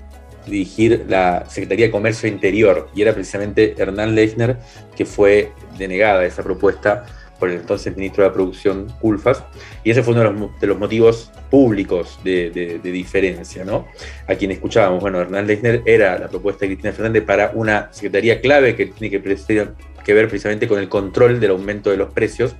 [0.44, 4.58] dirigir la Secretaría de Comercio Interior, y era precisamente Hernán Lechner,
[4.96, 7.06] que fue denegada esa propuesta
[7.40, 9.42] por el entonces ministro de la Producción, Culfas,
[9.82, 13.88] y ese fue uno de los, motivos públicos de, diferencia, ¿no?
[14.28, 18.40] A quien escuchábamos, bueno, Hernán Lechner era la propuesta de Cristina Fernández para una secretaría
[18.40, 22.54] clave que tiene que, ver precisamente con el control del aumento de los precios,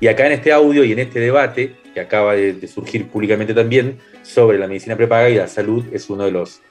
[0.00, 3.98] y acá en este audio y en este debate, que acaba de, surgir públicamente también,
[4.22, 6.62] sobre la medicina prepaga y la salud, es uno de los,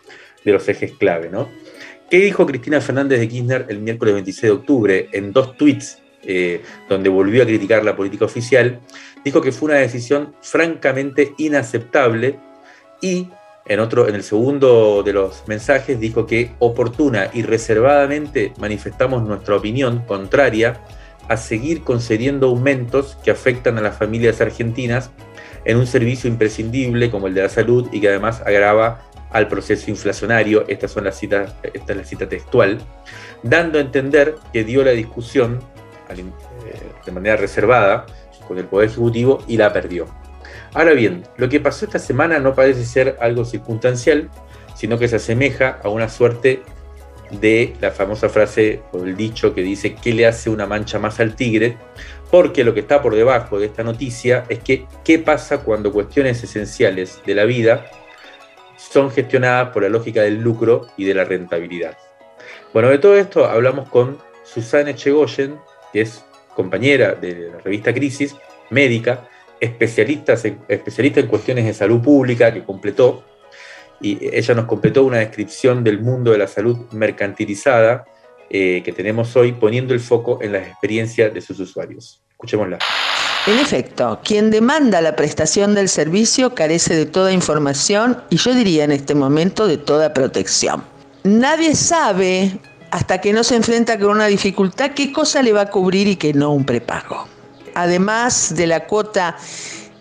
[0.44, 1.48] de los ejes clave, ¿no?
[2.10, 6.62] ¿Qué dijo Cristina Fernández de Kirchner el miércoles 26 de octubre en dos tweets eh,
[6.88, 8.80] donde volvió a criticar la política oficial,
[9.24, 12.40] dijo que fue una decisión francamente inaceptable
[13.02, 13.28] y
[13.66, 19.56] en, otro, en el segundo de los mensajes dijo que oportuna y reservadamente manifestamos nuestra
[19.56, 20.82] opinión contraria
[21.28, 25.12] a seguir concediendo aumentos que afectan a las familias argentinas
[25.66, 29.90] en un servicio imprescindible como el de la salud y que además agrava al proceso
[29.90, 32.80] inflacionario, estas son las citas, esta es la cita textual,
[33.44, 35.60] dando a entender que dio la discusión
[36.16, 38.06] de manera reservada
[38.48, 40.08] con el Poder Ejecutivo y la perdió.
[40.74, 44.30] Ahora bien, lo que pasó esta semana no parece ser algo circunstancial,
[44.76, 46.64] sino que se asemeja a una suerte
[47.40, 51.20] de la famosa frase o el dicho que dice ¿qué le hace una mancha más
[51.20, 51.78] al tigre?
[52.30, 56.44] Porque lo que está por debajo de esta noticia es que ¿qué pasa cuando cuestiones
[56.44, 57.86] esenciales de la vida
[58.76, 61.98] son gestionadas por la lógica del lucro y de la rentabilidad?
[62.74, 65.58] Bueno, de todo esto hablamos con Susana Echegoyen,
[65.92, 66.24] que es
[66.56, 68.36] compañera de la revista Crisis,
[68.70, 69.28] médica,
[69.60, 70.34] especialista,
[70.68, 73.24] especialista en cuestiones de salud pública, que completó,
[74.02, 78.06] y ella nos completó una descripción del mundo de la salud mercantilizada
[78.50, 82.22] eh, que tenemos hoy, poniendo el foco en las experiencias de sus usuarios.
[82.32, 82.80] Escuchémosla.
[83.48, 88.84] En efecto, quien demanda la prestación del servicio carece de toda información y yo diría
[88.84, 90.84] en este momento de toda protección.
[91.24, 92.52] Nadie sabe
[92.92, 96.18] hasta que no se enfrenta con una dificultad, qué cosa le va a cubrir y
[96.18, 97.28] qué no un prepago.
[97.74, 99.38] Además de la cuota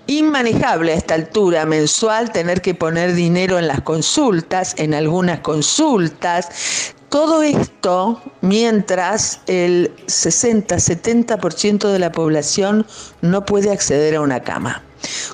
[0.09, 6.94] inmanejable a esta altura mensual, tener que poner dinero en las consultas, en algunas consultas,
[7.09, 12.87] todo esto mientras el 60-70% de la población
[13.20, 14.83] no puede acceder a una cama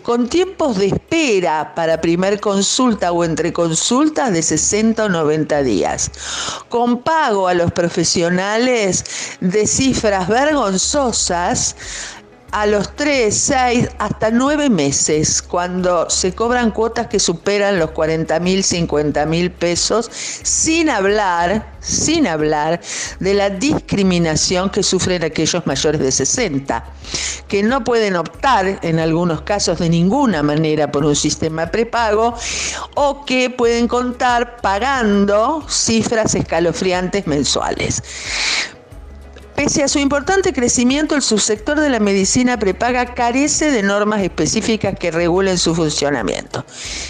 [0.03, 6.11] con tiempos de espera para primer consulta o entre consultas de 60 o 90 días,
[6.69, 9.05] con pago a los profesionales
[9.41, 11.77] de cifras vergonzosas
[12.53, 18.39] a los 3, 6, hasta 9 meses, cuando se cobran cuotas que superan los 40
[18.41, 22.81] mil, 50 mil pesos, sin hablar, sin hablar
[23.21, 26.85] de la discriminación que sufren aquellos mayores de 60,
[27.49, 32.35] que no pueden optar en algunos casos de ninguna manera por un sistema prepago
[32.95, 38.03] o que pueden contar pagando cifras escalofriantes mensuales.
[39.57, 44.99] Pese a su importante crecimiento, el subsector de la medicina prepaga carece de normas específicas
[44.99, 46.63] que regulen su funcionamiento.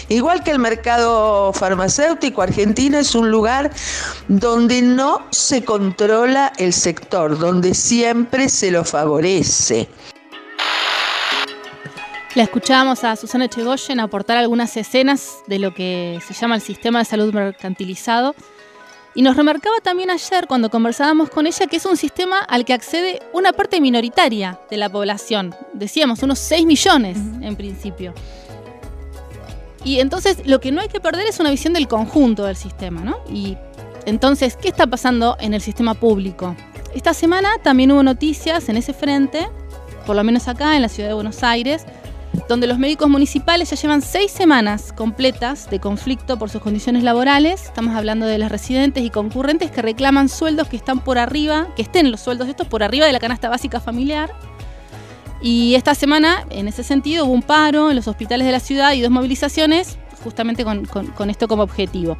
[0.07, 3.69] Igual que el mercado farmacéutico, Argentina es un lugar
[4.29, 9.89] donde no se controla el sector, donde siempre se lo favorece.
[12.33, 16.99] La escuchábamos a Susana Chegoyen aportar algunas escenas de lo que se llama el sistema
[16.99, 18.35] de salud mercantilizado
[19.17, 22.73] y nos remarcaba también ayer cuando conversábamos con ella que es un sistema al que
[22.73, 25.55] accede una parte minoritaria de la población.
[25.73, 28.13] Decíamos, unos 6 millones en principio.
[29.83, 33.01] Y entonces lo que no hay que perder es una visión del conjunto del sistema,
[33.01, 33.17] ¿no?
[33.27, 33.57] Y
[34.05, 36.55] entonces, ¿qué está pasando en el sistema público?
[36.93, 39.47] Esta semana también hubo noticias en ese frente,
[40.05, 41.87] por lo menos acá en la ciudad de Buenos Aires,
[42.47, 47.63] donde los médicos municipales ya llevan seis semanas completas de conflicto por sus condiciones laborales.
[47.65, 51.81] Estamos hablando de las residentes y concurrentes que reclaman sueldos que están por arriba, que
[51.81, 54.31] estén los sueldos estos por arriba de la canasta básica familiar.
[55.41, 58.93] Y esta semana, en ese sentido, hubo un paro en los hospitales de la ciudad
[58.93, 62.17] y dos movilizaciones justamente con, esto como objetivo.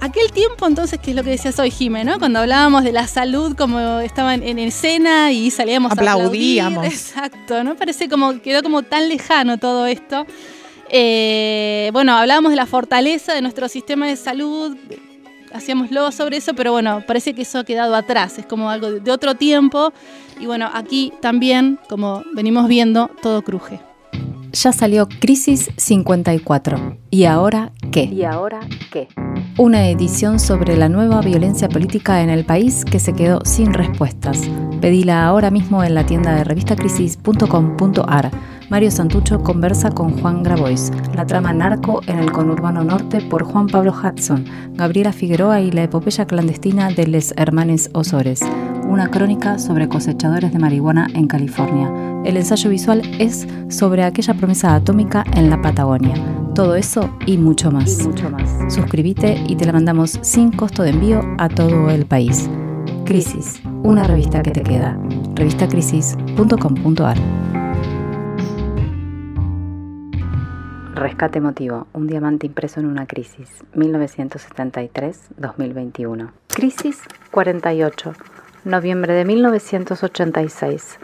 [0.00, 2.18] Aquel tiempo entonces, que es lo que decías hoy, Jimé, ¿no?
[2.18, 6.78] Cuando hablábamos de la salud como estaban en escena y salíamos Aplaudíamos.
[6.78, 6.92] a aplaudir.
[6.98, 7.76] Exacto, ¿no?
[7.76, 10.26] Parece como, quedó como tan lejano todo esto.
[10.88, 14.74] Eh, bueno, hablábamos de la fortaleza de nuestro sistema de salud,
[15.52, 18.90] hacíamos luego sobre eso, pero bueno, parece que eso ha quedado atrás, es como algo
[18.92, 19.92] de otro tiempo.
[20.40, 23.80] Y bueno, aquí también, como venimos viendo, todo cruje.
[24.52, 26.98] Ya salió Crisis 54.
[27.10, 28.04] ¿Y ahora qué?
[28.04, 28.60] ¿Y ahora
[28.92, 29.08] qué?
[29.58, 34.40] Una edición sobre la nueva violencia política en el país que se quedó sin respuestas.
[34.80, 38.30] Pedila ahora mismo en la tienda de revistacrisis.com.ar.
[38.70, 40.90] Mario Santucho conversa con Juan Grabois.
[41.14, 44.44] La trama narco en el conurbano norte por Juan Pablo Hudson.
[44.74, 48.40] Gabriela Figueroa y la epopeya clandestina de Les Hermanes Osores.
[48.90, 51.88] Una crónica sobre cosechadores de marihuana en California.
[52.24, 56.16] El ensayo visual es sobre aquella promesa atómica en la Patagonia.
[56.56, 58.00] Todo eso y mucho más.
[58.00, 58.74] Y mucho más.
[58.74, 62.50] Suscríbete y te la mandamos sin costo de envío a todo el país.
[63.04, 64.98] Crisis, una revista que te queda.
[65.36, 67.16] Revistacrisis.com.ar
[70.96, 76.32] Rescate emotivo, un diamante impreso en una crisis, 1973-2021.
[76.48, 76.98] Crisis
[77.30, 78.14] 48,
[78.64, 80.98] noviembre de 1986.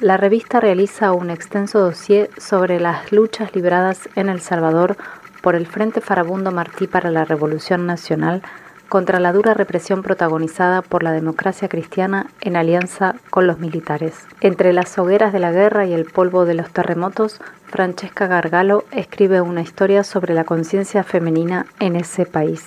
[0.00, 4.96] La revista realiza un extenso dossier sobre las luchas libradas en El Salvador
[5.42, 8.42] por el Frente Farabundo Martí para la Revolución Nacional
[8.88, 14.26] contra la dura represión protagonizada por la democracia cristiana en alianza con los militares.
[14.40, 19.40] Entre las hogueras de la guerra y el polvo de los terremotos, Francesca Gargalo escribe
[19.40, 22.64] una historia sobre la conciencia femenina en ese país.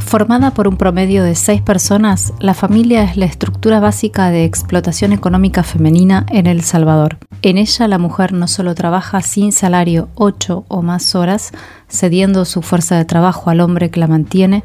[0.00, 5.12] Formada por un promedio de seis personas, la familia es la estructura básica de explotación
[5.12, 7.18] económica femenina en El Salvador.
[7.42, 11.52] En ella la mujer no solo trabaja sin salario ocho o más horas,
[11.88, 14.64] cediendo su fuerza de trabajo al hombre que la mantiene,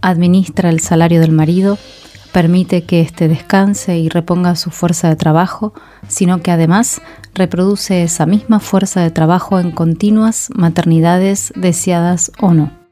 [0.00, 1.78] administra el salario del marido,
[2.32, 5.74] permite que éste descanse y reponga su fuerza de trabajo,
[6.08, 7.02] sino que además
[7.34, 12.85] reproduce esa misma fuerza de trabajo en continuas maternidades deseadas o no.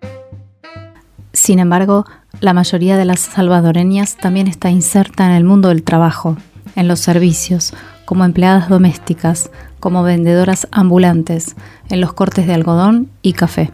[1.45, 2.07] Sin embargo,
[2.41, 6.39] la mayoría de las salvadoreñas también está inserta en el mundo del trabajo,
[6.75, 7.75] en los servicios,
[8.07, 11.55] como empleadas domésticas, como vendedoras ambulantes,
[11.91, 13.73] en los cortes de algodón y café.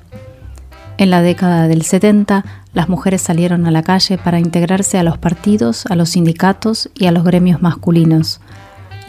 [0.99, 5.19] En la década del 70, las mujeres salieron a la calle para integrarse a los
[5.19, 8.41] partidos, a los sindicatos y a los gremios masculinos.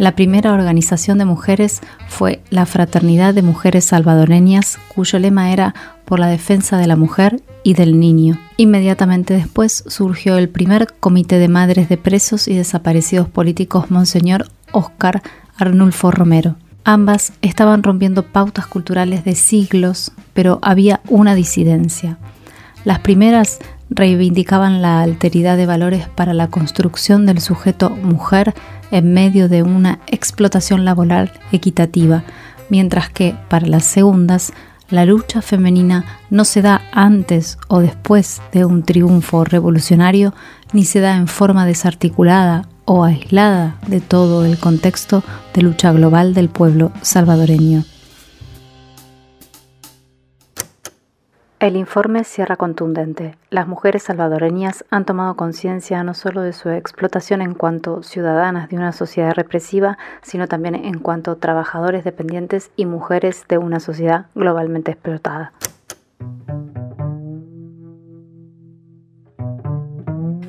[0.01, 6.19] La primera organización de mujeres fue la Fraternidad de Mujeres Salvadoreñas, cuyo lema era por
[6.19, 8.39] la defensa de la mujer y del niño.
[8.57, 15.21] Inmediatamente después surgió el primer comité de madres de presos y desaparecidos políticos Monseñor Oscar
[15.55, 16.55] Arnulfo Romero.
[16.83, 22.17] Ambas estaban rompiendo pautas culturales de siglos, pero había una disidencia.
[22.85, 23.59] Las primeras
[23.91, 28.53] reivindicaban la alteridad de valores para la construcción del sujeto mujer
[28.89, 32.23] en medio de una explotación laboral equitativa,
[32.69, 34.53] mientras que para las segundas
[34.89, 40.33] la lucha femenina no se da antes o después de un triunfo revolucionario,
[40.73, 45.23] ni se da en forma desarticulada o aislada de todo el contexto
[45.53, 47.83] de lucha global del pueblo salvadoreño.
[51.61, 53.35] El informe cierra contundente.
[53.51, 58.77] Las mujeres salvadoreñas han tomado conciencia no solo de su explotación en cuanto ciudadanas de
[58.77, 64.89] una sociedad represiva, sino también en cuanto trabajadores dependientes y mujeres de una sociedad globalmente
[64.89, 65.53] explotada.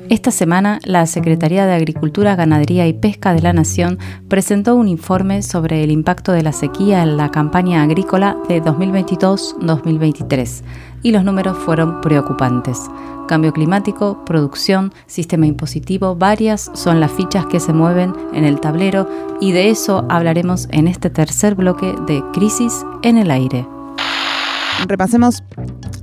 [0.09, 5.43] Esta semana, la Secretaría de Agricultura, Ganadería y Pesca de la Nación presentó un informe
[5.43, 10.63] sobre el impacto de la sequía en la campaña agrícola de 2022-2023
[11.03, 12.89] y los números fueron preocupantes.
[13.27, 19.07] Cambio climático, producción, sistema impositivo, varias son las fichas que se mueven en el tablero
[19.39, 23.67] y de eso hablaremos en este tercer bloque de Crisis en el Aire.
[24.87, 25.43] Repasemos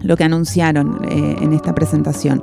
[0.02, 2.42] lo que anunciaron eh, en esta presentación.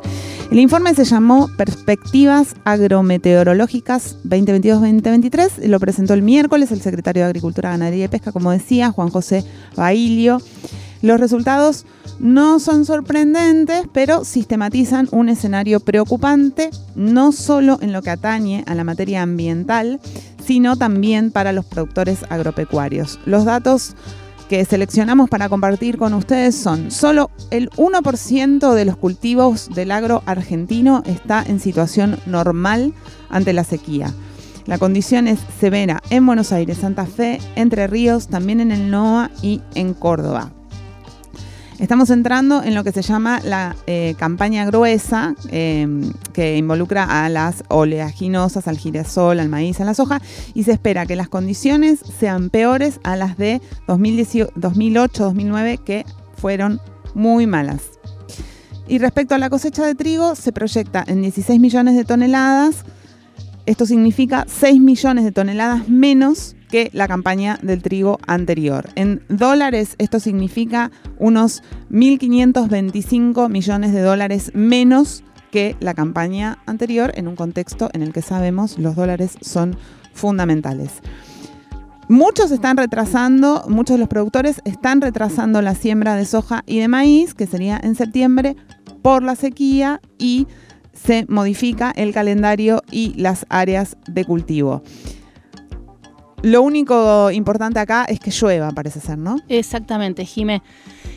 [0.52, 5.66] El informe se llamó Perspectivas Agrometeorológicas 2022-2023.
[5.68, 9.44] Lo presentó el miércoles el secretario de Agricultura, Ganadería y Pesca, como decía, Juan José
[9.76, 10.40] Bailio.
[11.02, 11.86] Los resultados
[12.20, 18.76] no son sorprendentes, pero sistematizan un escenario preocupante, no solo en lo que atañe a
[18.76, 20.00] la materia ambiental,
[20.44, 23.20] sino también para los productores agropecuarios.
[23.26, 23.96] Los datos
[24.50, 30.24] que seleccionamos para compartir con ustedes son, solo el 1% de los cultivos del agro
[30.26, 32.94] argentino está en situación normal
[33.30, 34.14] ante la sequía.
[34.66, 39.32] La condición es severa en Buenos Aires, Santa Fe, Entre Ríos, también en el NOA
[39.42, 40.52] y en Córdoba.
[41.80, 47.30] Estamos entrando en lo que se llama la eh, campaña gruesa, em, que involucra a
[47.30, 50.20] las oleaginosas, al girasol, al maíz, a la soja,
[50.56, 56.04] y se espera que las condiciones sean peores a las de 2008-2009, que
[56.36, 56.82] fueron
[57.14, 57.84] muy malas.
[58.88, 62.86] Y respecto a la cosecha de trigo, se proyecta en 16 millones de toneladas.
[63.68, 68.90] Esto significa 6 millones de toneladas menos que la campaña del trigo anterior.
[68.96, 70.90] En dólares esto significa
[71.20, 71.62] unos
[71.92, 78.22] 1.525 millones de dólares menos que la campaña anterior en un contexto en el que
[78.22, 79.76] sabemos los dólares son
[80.14, 81.02] fundamentales.
[82.08, 86.88] Muchos están retrasando, muchos de los productores están retrasando la siembra de soja y de
[86.88, 88.56] maíz, que sería en septiembre,
[89.02, 90.48] por la sequía y
[91.06, 94.82] se modifica el calendario y las áreas de cultivo.
[96.44, 99.38] Lo único importante acá es que llueva, parece ser, ¿no?
[99.48, 100.62] Exactamente, Jimé.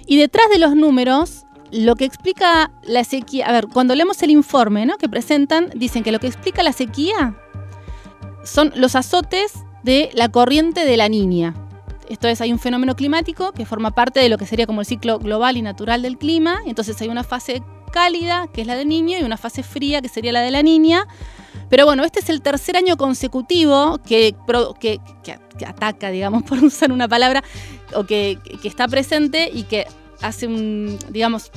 [0.07, 4.31] Y detrás de los números, lo que explica la sequía, a ver, cuando leemos el
[4.31, 4.97] informe ¿no?
[4.97, 7.37] que presentan, dicen que lo que explica la sequía
[8.45, 9.53] son los azotes
[9.83, 11.55] de la corriente de la niña.
[12.09, 14.87] Esto es, hay un fenómeno climático que forma parte de lo que sería como el
[14.87, 16.61] ciclo global y natural del clima.
[16.66, 20.09] Entonces hay una fase cálida, que es la del niño, y una fase fría, que
[20.09, 21.07] sería la de la niña.
[21.68, 24.34] Pero bueno, este es el tercer año consecutivo que,
[24.80, 25.01] que,
[25.66, 27.43] ataca, digamos, por usar una palabra,
[27.95, 29.86] o que, que está presente y que
[30.20, 31.51] hace un, digamos,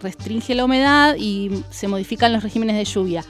[0.00, 3.24] restringe la humedad y se modifican los regímenes de lluvia.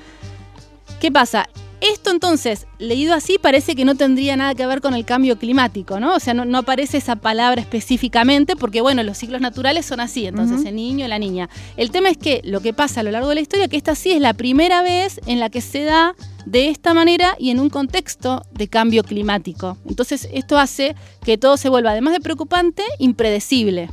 [1.01, 1.49] ¿Qué pasa?
[1.81, 6.01] Esto entonces, leído así, parece que no tendría nada que ver con el cambio climático,
[6.01, 6.15] ¿no?
[6.15, 10.65] O sea, no, aparece esa palabra específicamente porque, bueno, los ciclos naturales son así, entonces
[10.65, 11.49] el niño y la niña.
[11.77, 13.95] El tema es que lo que pasa a lo largo de la historia, que esta
[13.95, 16.17] sí es la primera vez en la que se da
[16.47, 19.77] de esta manera y en un contexto de cambio climático.
[19.89, 23.89] Entonces, esto hace que todo se vuelva, además de preocupante, impredecible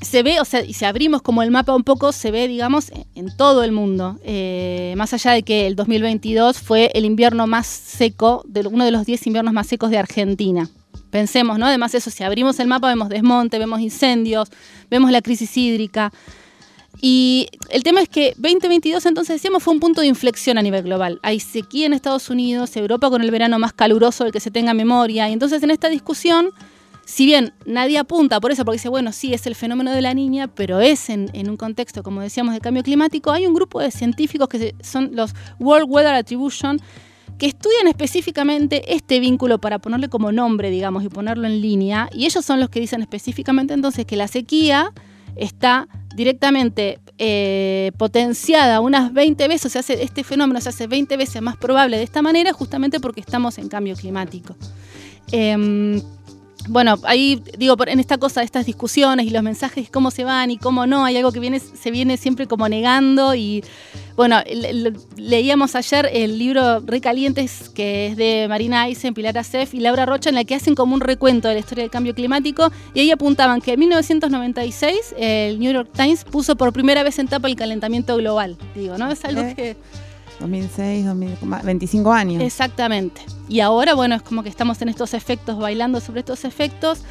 [0.00, 2.90] se ve, o sea, y si abrimos como el mapa un poco, se ve, digamos,
[3.14, 4.18] en todo el mundo.
[4.24, 8.90] Eh, más allá de que el 2022 fue el invierno más seco, de uno de
[8.90, 10.68] los 10 inviernos más secos de Argentina.
[11.10, 11.66] Pensemos, ¿no?
[11.66, 14.48] Además, eso, si abrimos el mapa, vemos desmonte, vemos incendios,
[14.90, 16.12] vemos la crisis hídrica.
[17.02, 20.84] Y el tema es que 2022, entonces decíamos, fue un punto de inflexión a nivel
[20.84, 21.18] global.
[21.22, 24.74] Hay sequía en Estados Unidos, Europa con el verano más caluroso del que se tenga
[24.74, 25.28] memoria.
[25.28, 26.50] Y entonces en esta discusión
[27.04, 30.14] si bien nadie apunta por eso, porque dice, bueno, sí, es el fenómeno de la
[30.14, 33.90] niña, pero es en, un contexto, como decíamos, de cambio climático, hay un grupo de
[33.90, 36.80] científicos que son los World Weather Attribution,
[37.38, 42.26] que estudian específicamente este vínculo para ponerle como nombre, digamos, y ponerlo en línea, y
[42.26, 44.92] ellos son los que dicen específicamente entonces que la sequía
[45.36, 51.40] está directamente eh, potenciada unas 20 veces, o sea, este fenómeno se hace 20 veces
[51.40, 54.56] más probable de esta manera, justamente porque estamos en cambio climático.
[55.32, 56.02] Em,
[56.68, 60.50] bueno, ahí digo, en esta cosa de estas discusiones y los mensajes, cómo se van
[60.50, 63.64] y cómo no, hay algo que viene, se viene siempre como negando y
[64.16, 64.38] bueno,
[65.16, 70.28] leíamos ayer el libro Recalientes, que es de Marina Eisen, Pilar Acef y Laura Rocha,
[70.28, 73.10] en la que hacen como un recuento de la historia del cambio climático y ahí
[73.10, 77.56] apuntaban que en 1996 el New York Times puso por primera vez en tapa el
[77.56, 79.10] calentamiento global, digo, ¿no?
[79.10, 79.76] Es algo que
[80.40, 81.06] 2006,
[81.64, 82.42] 25 años.
[82.42, 83.22] Exactamente.
[83.48, 87.02] Y ahora, bueno, es como que estamos en estos efectos, bailando sobre estos efectos.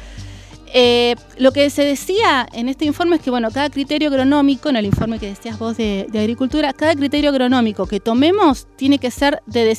[0.72, 4.76] Eh, lo que se decía en este informe es que, bueno, cada criterio agronómico, en
[4.76, 9.42] el informe que decías vos de, agricultura, cada criterio agronómico que tomemos tiene que, ser
[9.46, 9.76] de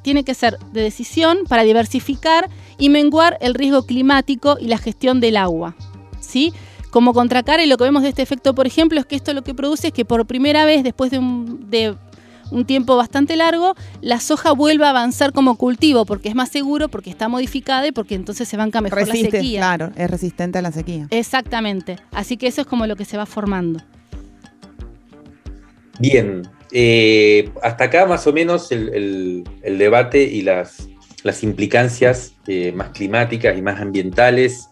[0.00, 5.20] tiene que ser de decisión para diversificar y menguar el riesgo climático y la gestión
[5.20, 5.76] del agua.
[6.20, 6.54] ¿Sí?
[6.90, 9.42] Como contracara, y lo que vemos de este efecto, por ejemplo, es que esto lo
[9.42, 11.96] que produce es que por primera vez, después de, un, de
[12.52, 16.88] un tiempo bastante largo, la soja vuelve a avanzar como cultivo porque es más seguro,
[16.88, 19.60] porque está modificada y porque entonces se banca mejor la sequía.
[19.60, 21.06] Claro, es resistente a la sequía.
[21.10, 21.96] Exactamente.
[22.12, 23.80] Así que eso es como lo que se va formando.
[25.98, 26.42] Bien,
[26.72, 30.88] eh, hasta acá más o menos el, debate y las,
[31.22, 34.68] las implicancias eh, más climáticas y más ambientales,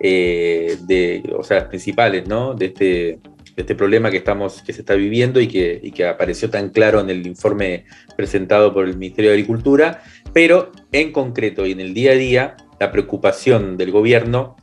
[0.00, 2.54] eh, de, o sea, las principales, ¿no?
[2.54, 3.20] De este,
[3.56, 7.10] este problema que, estamos, que se está viviendo y que, que apareció tan claro en
[7.10, 7.84] el informe
[8.16, 12.56] presentado por el Ministerio de Agricultura, pero en concreto y en el día a día,
[12.80, 14.56] la preocupación del gobierno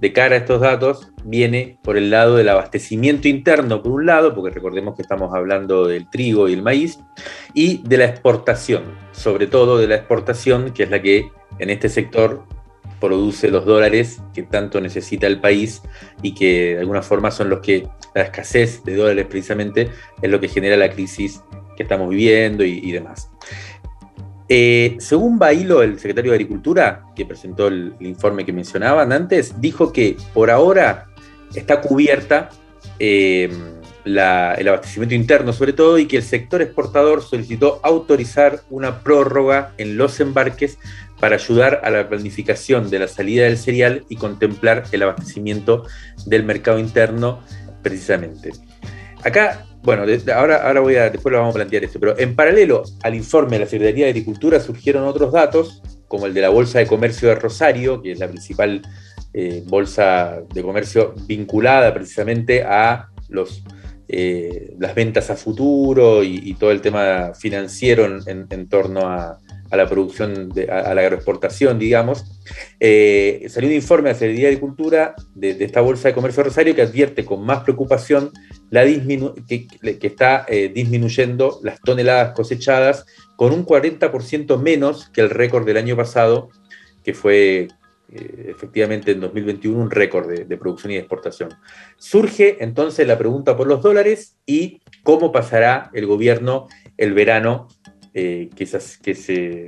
[0.00, 4.34] de cara a estos datos viene por el lado del abastecimiento interno, por un lado,
[4.34, 6.98] porque recordemos que estamos hablando del trigo y el maíz,
[7.54, 11.88] y de la exportación, sobre todo de la exportación, que es la que en este
[11.88, 12.44] sector
[13.00, 15.82] produce los dólares que tanto necesita el país
[16.22, 19.90] y que de alguna forma son los que, la escasez de dólares precisamente,
[20.22, 21.42] es lo que genera la crisis
[21.76, 23.30] que estamos viviendo y, demás.
[24.48, 29.92] Eh, según Bailo, el secretario de Agricultura, que presentó el, informe que mencionaban antes, dijo
[29.92, 31.06] que por ahora
[31.54, 32.50] está cubierta
[32.98, 33.50] eh,
[34.04, 34.18] el
[34.68, 40.20] abastecimiento interno sobre todo y que el sector exportador solicitó autorizar una prórroga en los
[40.20, 40.78] embarques
[41.20, 45.86] para ayudar a la planificación de la salida del cereal y contemplar el abastecimiento
[46.26, 47.40] del mercado interno
[47.82, 48.52] precisamente.
[49.22, 50.04] Acá, bueno,
[50.34, 53.52] ahora, ahora voy a, después lo vamos a plantear esto, pero en paralelo al informe
[53.52, 57.28] de la Secretaría de Agricultura surgieron otros datos, como el de la Bolsa de Comercio
[57.28, 58.82] de Rosario, que es la principal
[59.32, 63.64] eh, bolsa de comercio vinculada precisamente a los,
[64.06, 69.40] eh, las ventas a futuro y, todo el tema financiero en torno a,
[69.74, 72.24] a la producción, a, la agroexportación, digamos,
[72.78, 76.76] eh, salió un informe hace el Día de Cultura de, esta Bolsa de Comercio Rosario
[76.76, 78.30] que advierte con más preocupación
[78.70, 79.66] la que,
[79.98, 83.04] que, está eh, disminuyendo las toneladas cosechadas
[83.34, 86.50] con un 40% menos que el récord del año pasado,
[87.02, 87.66] que fue
[88.12, 91.50] eh, efectivamente en 2021 un récord de, producción y exportación.
[91.96, 97.66] Surge entonces la pregunta por los dólares y cómo pasará el gobierno el verano
[98.14, 98.64] eh, que,
[99.02, 99.66] que, se,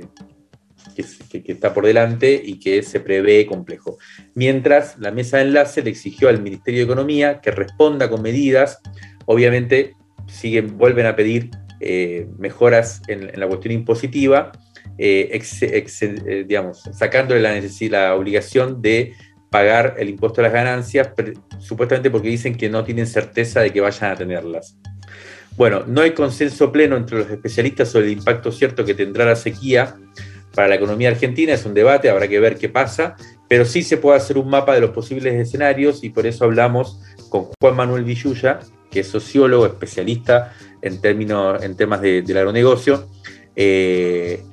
[0.95, 3.97] que, está por delante y que se prevé complejo.
[4.35, 8.79] Mientras la mesa de enlace le exigió al Ministerio de Economía que responda con medidas,
[9.25, 9.95] obviamente
[10.27, 14.51] siguen, vuelven a pedir eh, mejoras en, la cuestión impositiva,
[14.97, 15.39] eh,
[16.93, 19.13] sacándole la, la obligación de
[19.49, 21.09] pagar el impuesto a las ganancias,
[21.59, 24.77] supuestamente porque dicen que no tienen certeza de que vayan a tenerlas.
[25.57, 29.35] Bueno, no hay consenso pleno entre los especialistas sobre el impacto cierto que tendrá la
[29.35, 29.95] sequía
[30.53, 33.15] para la economía argentina, es un debate, habrá que ver qué pasa,
[33.47, 36.99] pero sí se puede hacer un mapa de los posibles escenarios y por eso hablamos
[37.29, 38.59] con Juan Manuel Villuya,
[38.91, 43.07] que es sociólogo, especialista en, términos, en temas de, del agronegocio.
[43.55, 44.43] Eh,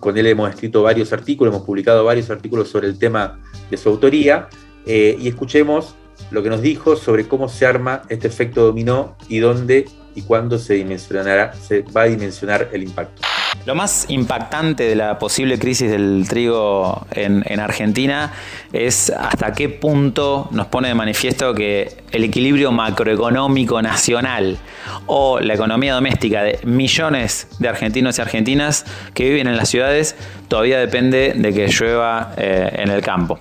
[0.00, 3.40] con él hemos escrito varios artículos, hemos publicado varios artículos sobre el tema
[3.70, 4.48] de su autoría
[4.84, 5.94] eh, y escuchemos
[6.30, 9.86] lo que nos dijo sobre cómo se arma este efecto dominó y dónde
[10.18, 13.22] y cuándo se dimensionará, se va a dimensionar el impacto.
[13.66, 18.32] Lo más impactante de la posible crisis del trigo en, en, Argentina
[18.72, 24.58] es hasta qué punto nos pone de manifiesto que el equilibrio macroeconómico nacional
[25.06, 28.84] o la economía doméstica de millones de argentinos y argentinas
[29.14, 30.16] que viven en las ciudades
[30.48, 33.38] todavía depende de que llueva eh, en el campo.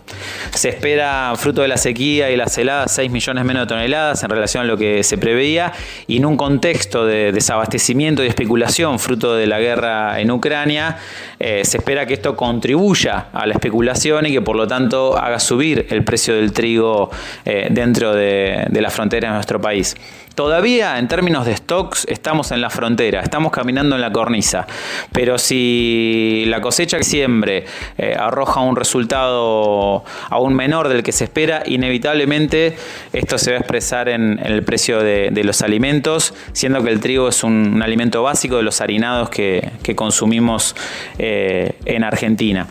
[0.54, 4.30] Se espera, fruto de la sequía y las heladas, 6 millones menos de toneladas en
[4.30, 5.72] relación a lo que se preveía
[6.06, 10.98] y en un contexto de desabastecimiento y especulación fruto de la guerra en Ucrania,
[11.40, 15.40] eh, se espera que esto contribuya a la especulación y que por lo tanto haga
[15.40, 17.10] subir el precio del trigo
[17.46, 19.96] eh, dentro de, de la frontera de nuestro país.
[20.38, 24.68] Todavía en términos de stocks estamos en la frontera, estamos caminando en la cornisa,
[25.12, 27.66] pero si la cosecha que siembre
[27.98, 32.78] eh, arroja un resultado aún menor del que se espera, inevitablemente
[33.14, 37.30] esto se va a expresar en, el precio de, los alimentos, siendo que el trigo
[37.30, 40.76] es un, alimento básico de los harinados que, consumimos
[41.18, 42.68] eh, en Argentina.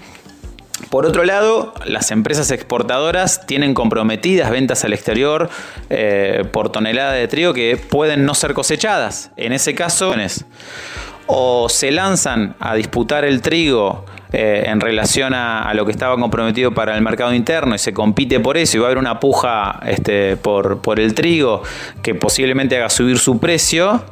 [0.90, 5.48] Por otro lado, las empresas exportadoras tienen comprometidas ventas al exterior
[5.88, 9.30] eh, por tonelada de trigo que pueden no ser cosechadas.
[9.36, 10.14] En ese caso,
[11.26, 16.72] o se lanzan a disputar el trigo eh, en relación a, lo que estaba comprometido
[16.72, 19.80] para el mercado interno y se compite por eso y va a haber una puja
[19.86, 21.62] este, por, el trigo
[22.02, 24.04] que posiblemente haga subir su precio.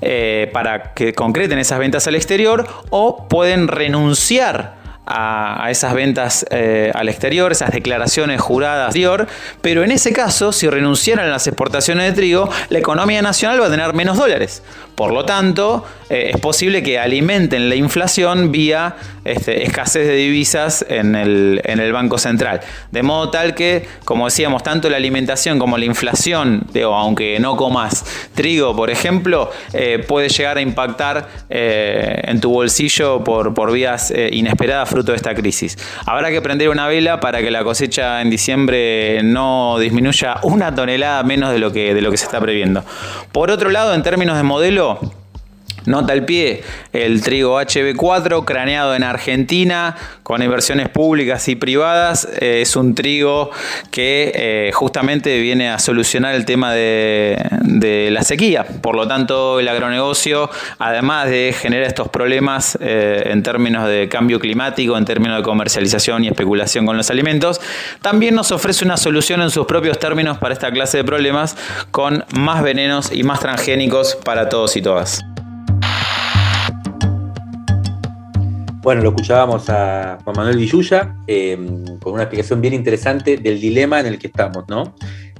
[0.00, 4.78] Eh, para que concreten esas ventas al exterior o pueden renunciar
[5.08, 9.26] a, esas ventas eh, al exterior, esas declaraciones juradas exterior,
[9.62, 13.66] pero en ese caso, si renunciaran a las exportaciones de trigo, la economía nacional va
[13.66, 14.62] a tener menos dólares.
[14.98, 20.84] Por lo tanto, eh, es posible que alimenten la inflación vía este, escasez de divisas
[20.88, 22.60] en el, Banco Central.
[22.90, 28.04] De modo tal que, como decíamos, tanto la alimentación como la inflación, aunque no comas
[28.34, 34.88] trigo, por ejemplo, eh, puede llegar a impactar eh, en tu bolsillo por, vías inesperadas
[34.88, 35.78] fruto de esta crisis.
[36.06, 41.22] Habrá que prender una vela para que la cosecha en diciembre no disminuya una tonelada
[41.22, 42.82] menos de lo que se está previendo.
[43.30, 45.17] Por otro lado, en términos de modelo, Pablo,
[45.88, 46.62] Nota al pie,
[46.92, 53.50] el trigo HB4 craneado en Argentina con inversiones públicas y privadas eh, es un trigo
[53.90, 57.38] que eh, justamente viene a solucionar el tema de,
[58.12, 58.66] la sequía.
[58.82, 64.38] Por lo tanto, el agronegocio, además de generar estos problemas eh, en términos de cambio
[64.40, 67.62] climático, en términos de comercialización y especulación con los alimentos,
[68.02, 71.56] también nos ofrece una solución en sus propios términos para esta clase de problemas
[71.90, 75.24] con más venenos y más transgénicos para todos y todas.
[78.88, 84.00] Bueno, lo escuchábamos a Juan Manuel Villuya em, con una explicación bien interesante del dilema
[84.00, 84.94] en el que estamos, ¿no?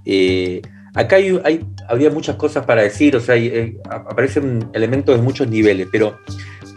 [0.04, 0.60] Eh,
[0.92, 5.88] acá hay, habría muchas cosas para decir, o sea, eh, aparecen elementos de muchos niveles,
[5.90, 6.18] pero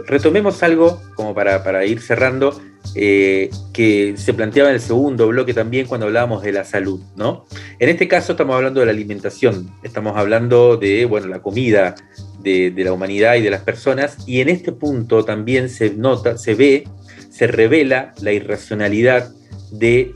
[0.08, 2.58] retomemos algo como para, ir cerrando,
[2.96, 7.48] eh, que se planteaba en el segundo bloque también cuando hablábamos de la salud, ¿no?
[7.80, 11.96] En este caso estamos hablando de la alimentación, estamos hablando de, bueno, la comida
[12.44, 16.56] de, la humanidad y de las personas, y en este punto también se nota, se
[16.56, 16.88] ve,
[17.30, 19.32] se revela la irracionalidad
[19.72, 20.14] de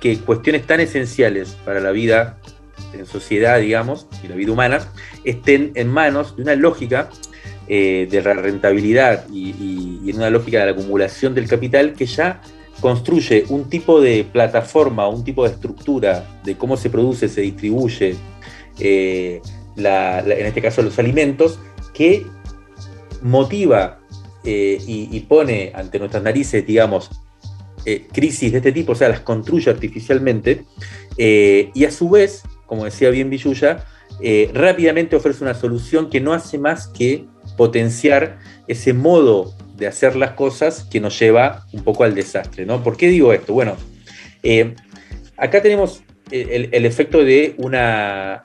[0.00, 2.38] que cuestiones tan esenciales para la vida
[2.92, 4.80] en sociedad, digamos, y la vida humana,
[5.24, 7.10] estén en manos de una lógica
[7.68, 12.40] eh, de la rentabilidad y, en una lógica de la acumulación del capital que ya
[12.80, 18.16] construye un tipo de plataforma, un tipo de estructura de cómo se produce, se distribuye,
[18.78, 19.42] eh,
[19.78, 21.58] en este caso los alimentos,
[21.94, 22.26] que
[23.22, 24.00] motiva
[24.44, 27.10] eh, y, pone ante nuestras narices, digamos,
[28.12, 30.64] crisis de este tipo, o sea, las construye artificialmente,
[31.16, 33.84] y a su vez, como decía bien Villuya,
[34.52, 37.24] rápidamente ofrece una solución que no hace más que
[37.56, 42.66] potenciar ese modo de hacer las cosas que nos lleva un poco al desastre.
[42.66, 42.82] ¿no?
[42.82, 43.54] ¿Por qué digo esto?
[43.54, 43.76] Bueno,
[44.42, 44.74] eh,
[45.36, 48.42] acá tenemos el, efecto de una,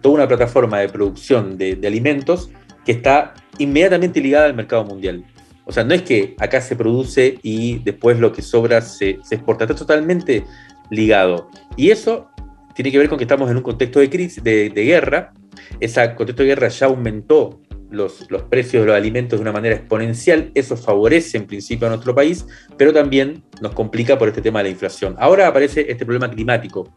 [0.00, 2.50] toda una plataforma de producción de, alimentos
[2.84, 5.24] que está inmediatamente ligada al mercado mundial.
[5.64, 9.64] O sea, no es que acá se produce y después lo que sobra se, exporta,
[9.64, 10.44] está totalmente
[10.90, 11.50] ligado.
[11.76, 12.30] Y eso
[12.74, 15.32] tiene que ver con que estamos en un contexto de crisis, de, de guerra.
[15.80, 17.60] Ese contexto de guerra ya aumentó
[17.90, 20.50] los, precios de los alimentos de una manera exponencial.
[20.54, 24.64] Eso favorece en principio a nuestro país, pero también nos complica por este tema de
[24.64, 25.16] la inflación.
[25.18, 26.92] Ahora aparece este problema climático,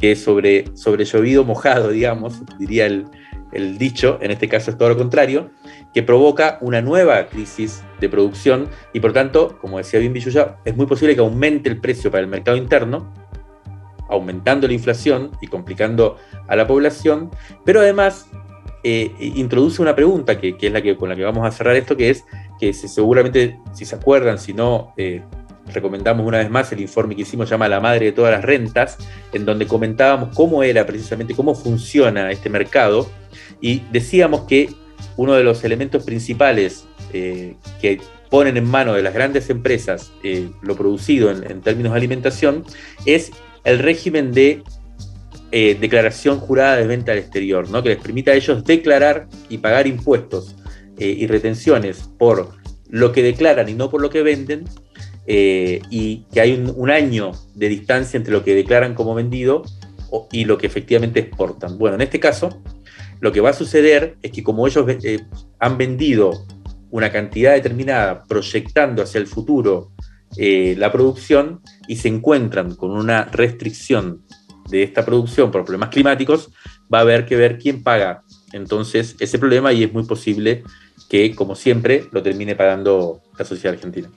[0.00, 3.06] que es sobre, sobre llovido mojado, digamos, diría el,
[3.78, 5.50] dicho, en este caso es todo lo contrario,
[5.94, 10.76] que provoca una nueva crisis de producción y por tanto, como decía bien Villuya, es
[10.76, 13.14] muy posible que aumente el precio para el mercado interno,
[14.10, 16.16] aumentando la inflación y complicando
[16.48, 17.30] a la población,
[17.64, 18.28] pero además
[18.88, 21.96] eh, introduce una pregunta que, es la que con la que vamos a cerrar esto,
[21.96, 22.24] que es
[22.60, 25.22] que seguramente, si se acuerdan, si no, eh,
[25.74, 28.96] recomendamos una vez más el informe que hicimos, llama La Madre de todas las rentas,
[29.32, 33.10] en donde comentábamos cómo era precisamente, cómo funciona este mercado,
[33.60, 34.72] y decíamos que
[35.16, 40.12] uno de los elementos principales eh, que ponen en mano de las grandes empresas
[40.62, 42.64] lo producido en, en términos de alimentación
[43.04, 43.32] es
[43.64, 44.62] el régimen de
[45.58, 47.82] eh, declaración jurada de venta al exterior, ¿no?
[47.82, 50.54] que les permita a ellos declarar y pagar impuestos
[50.98, 52.50] eh, y retenciones por
[52.90, 54.66] lo que declaran y no por lo que venden,
[55.26, 59.62] eh, y que hay un, año de distancia entre lo que declaran como vendido
[60.30, 61.78] y lo que efectivamente exportan.
[61.78, 62.62] Bueno, en este caso,
[63.20, 64.84] lo que va a suceder es que como ellos
[65.58, 66.32] han vendido
[66.90, 69.92] una cantidad determinada proyectando hacia el futuro
[70.36, 74.25] la producción y se encuentran con una restricción
[74.68, 76.50] de esta producción por problemas climáticos,
[76.92, 80.62] va a haber que ver quién paga entonces ese problema y es muy posible
[81.08, 84.08] que, como siempre, lo termine pagando la sociedad argentina.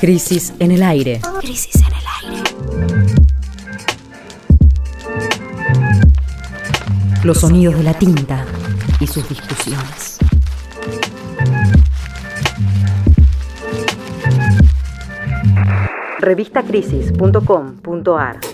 [0.00, 1.20] Crisis en el aire.
[1.40, 2.42] Crisis en el aire.
[7.24, 8.46] Los sonidos de la tinta
[9.00, 10.07] y sus discusiones.
[16.18, 18.47] revistacrisis.com.ar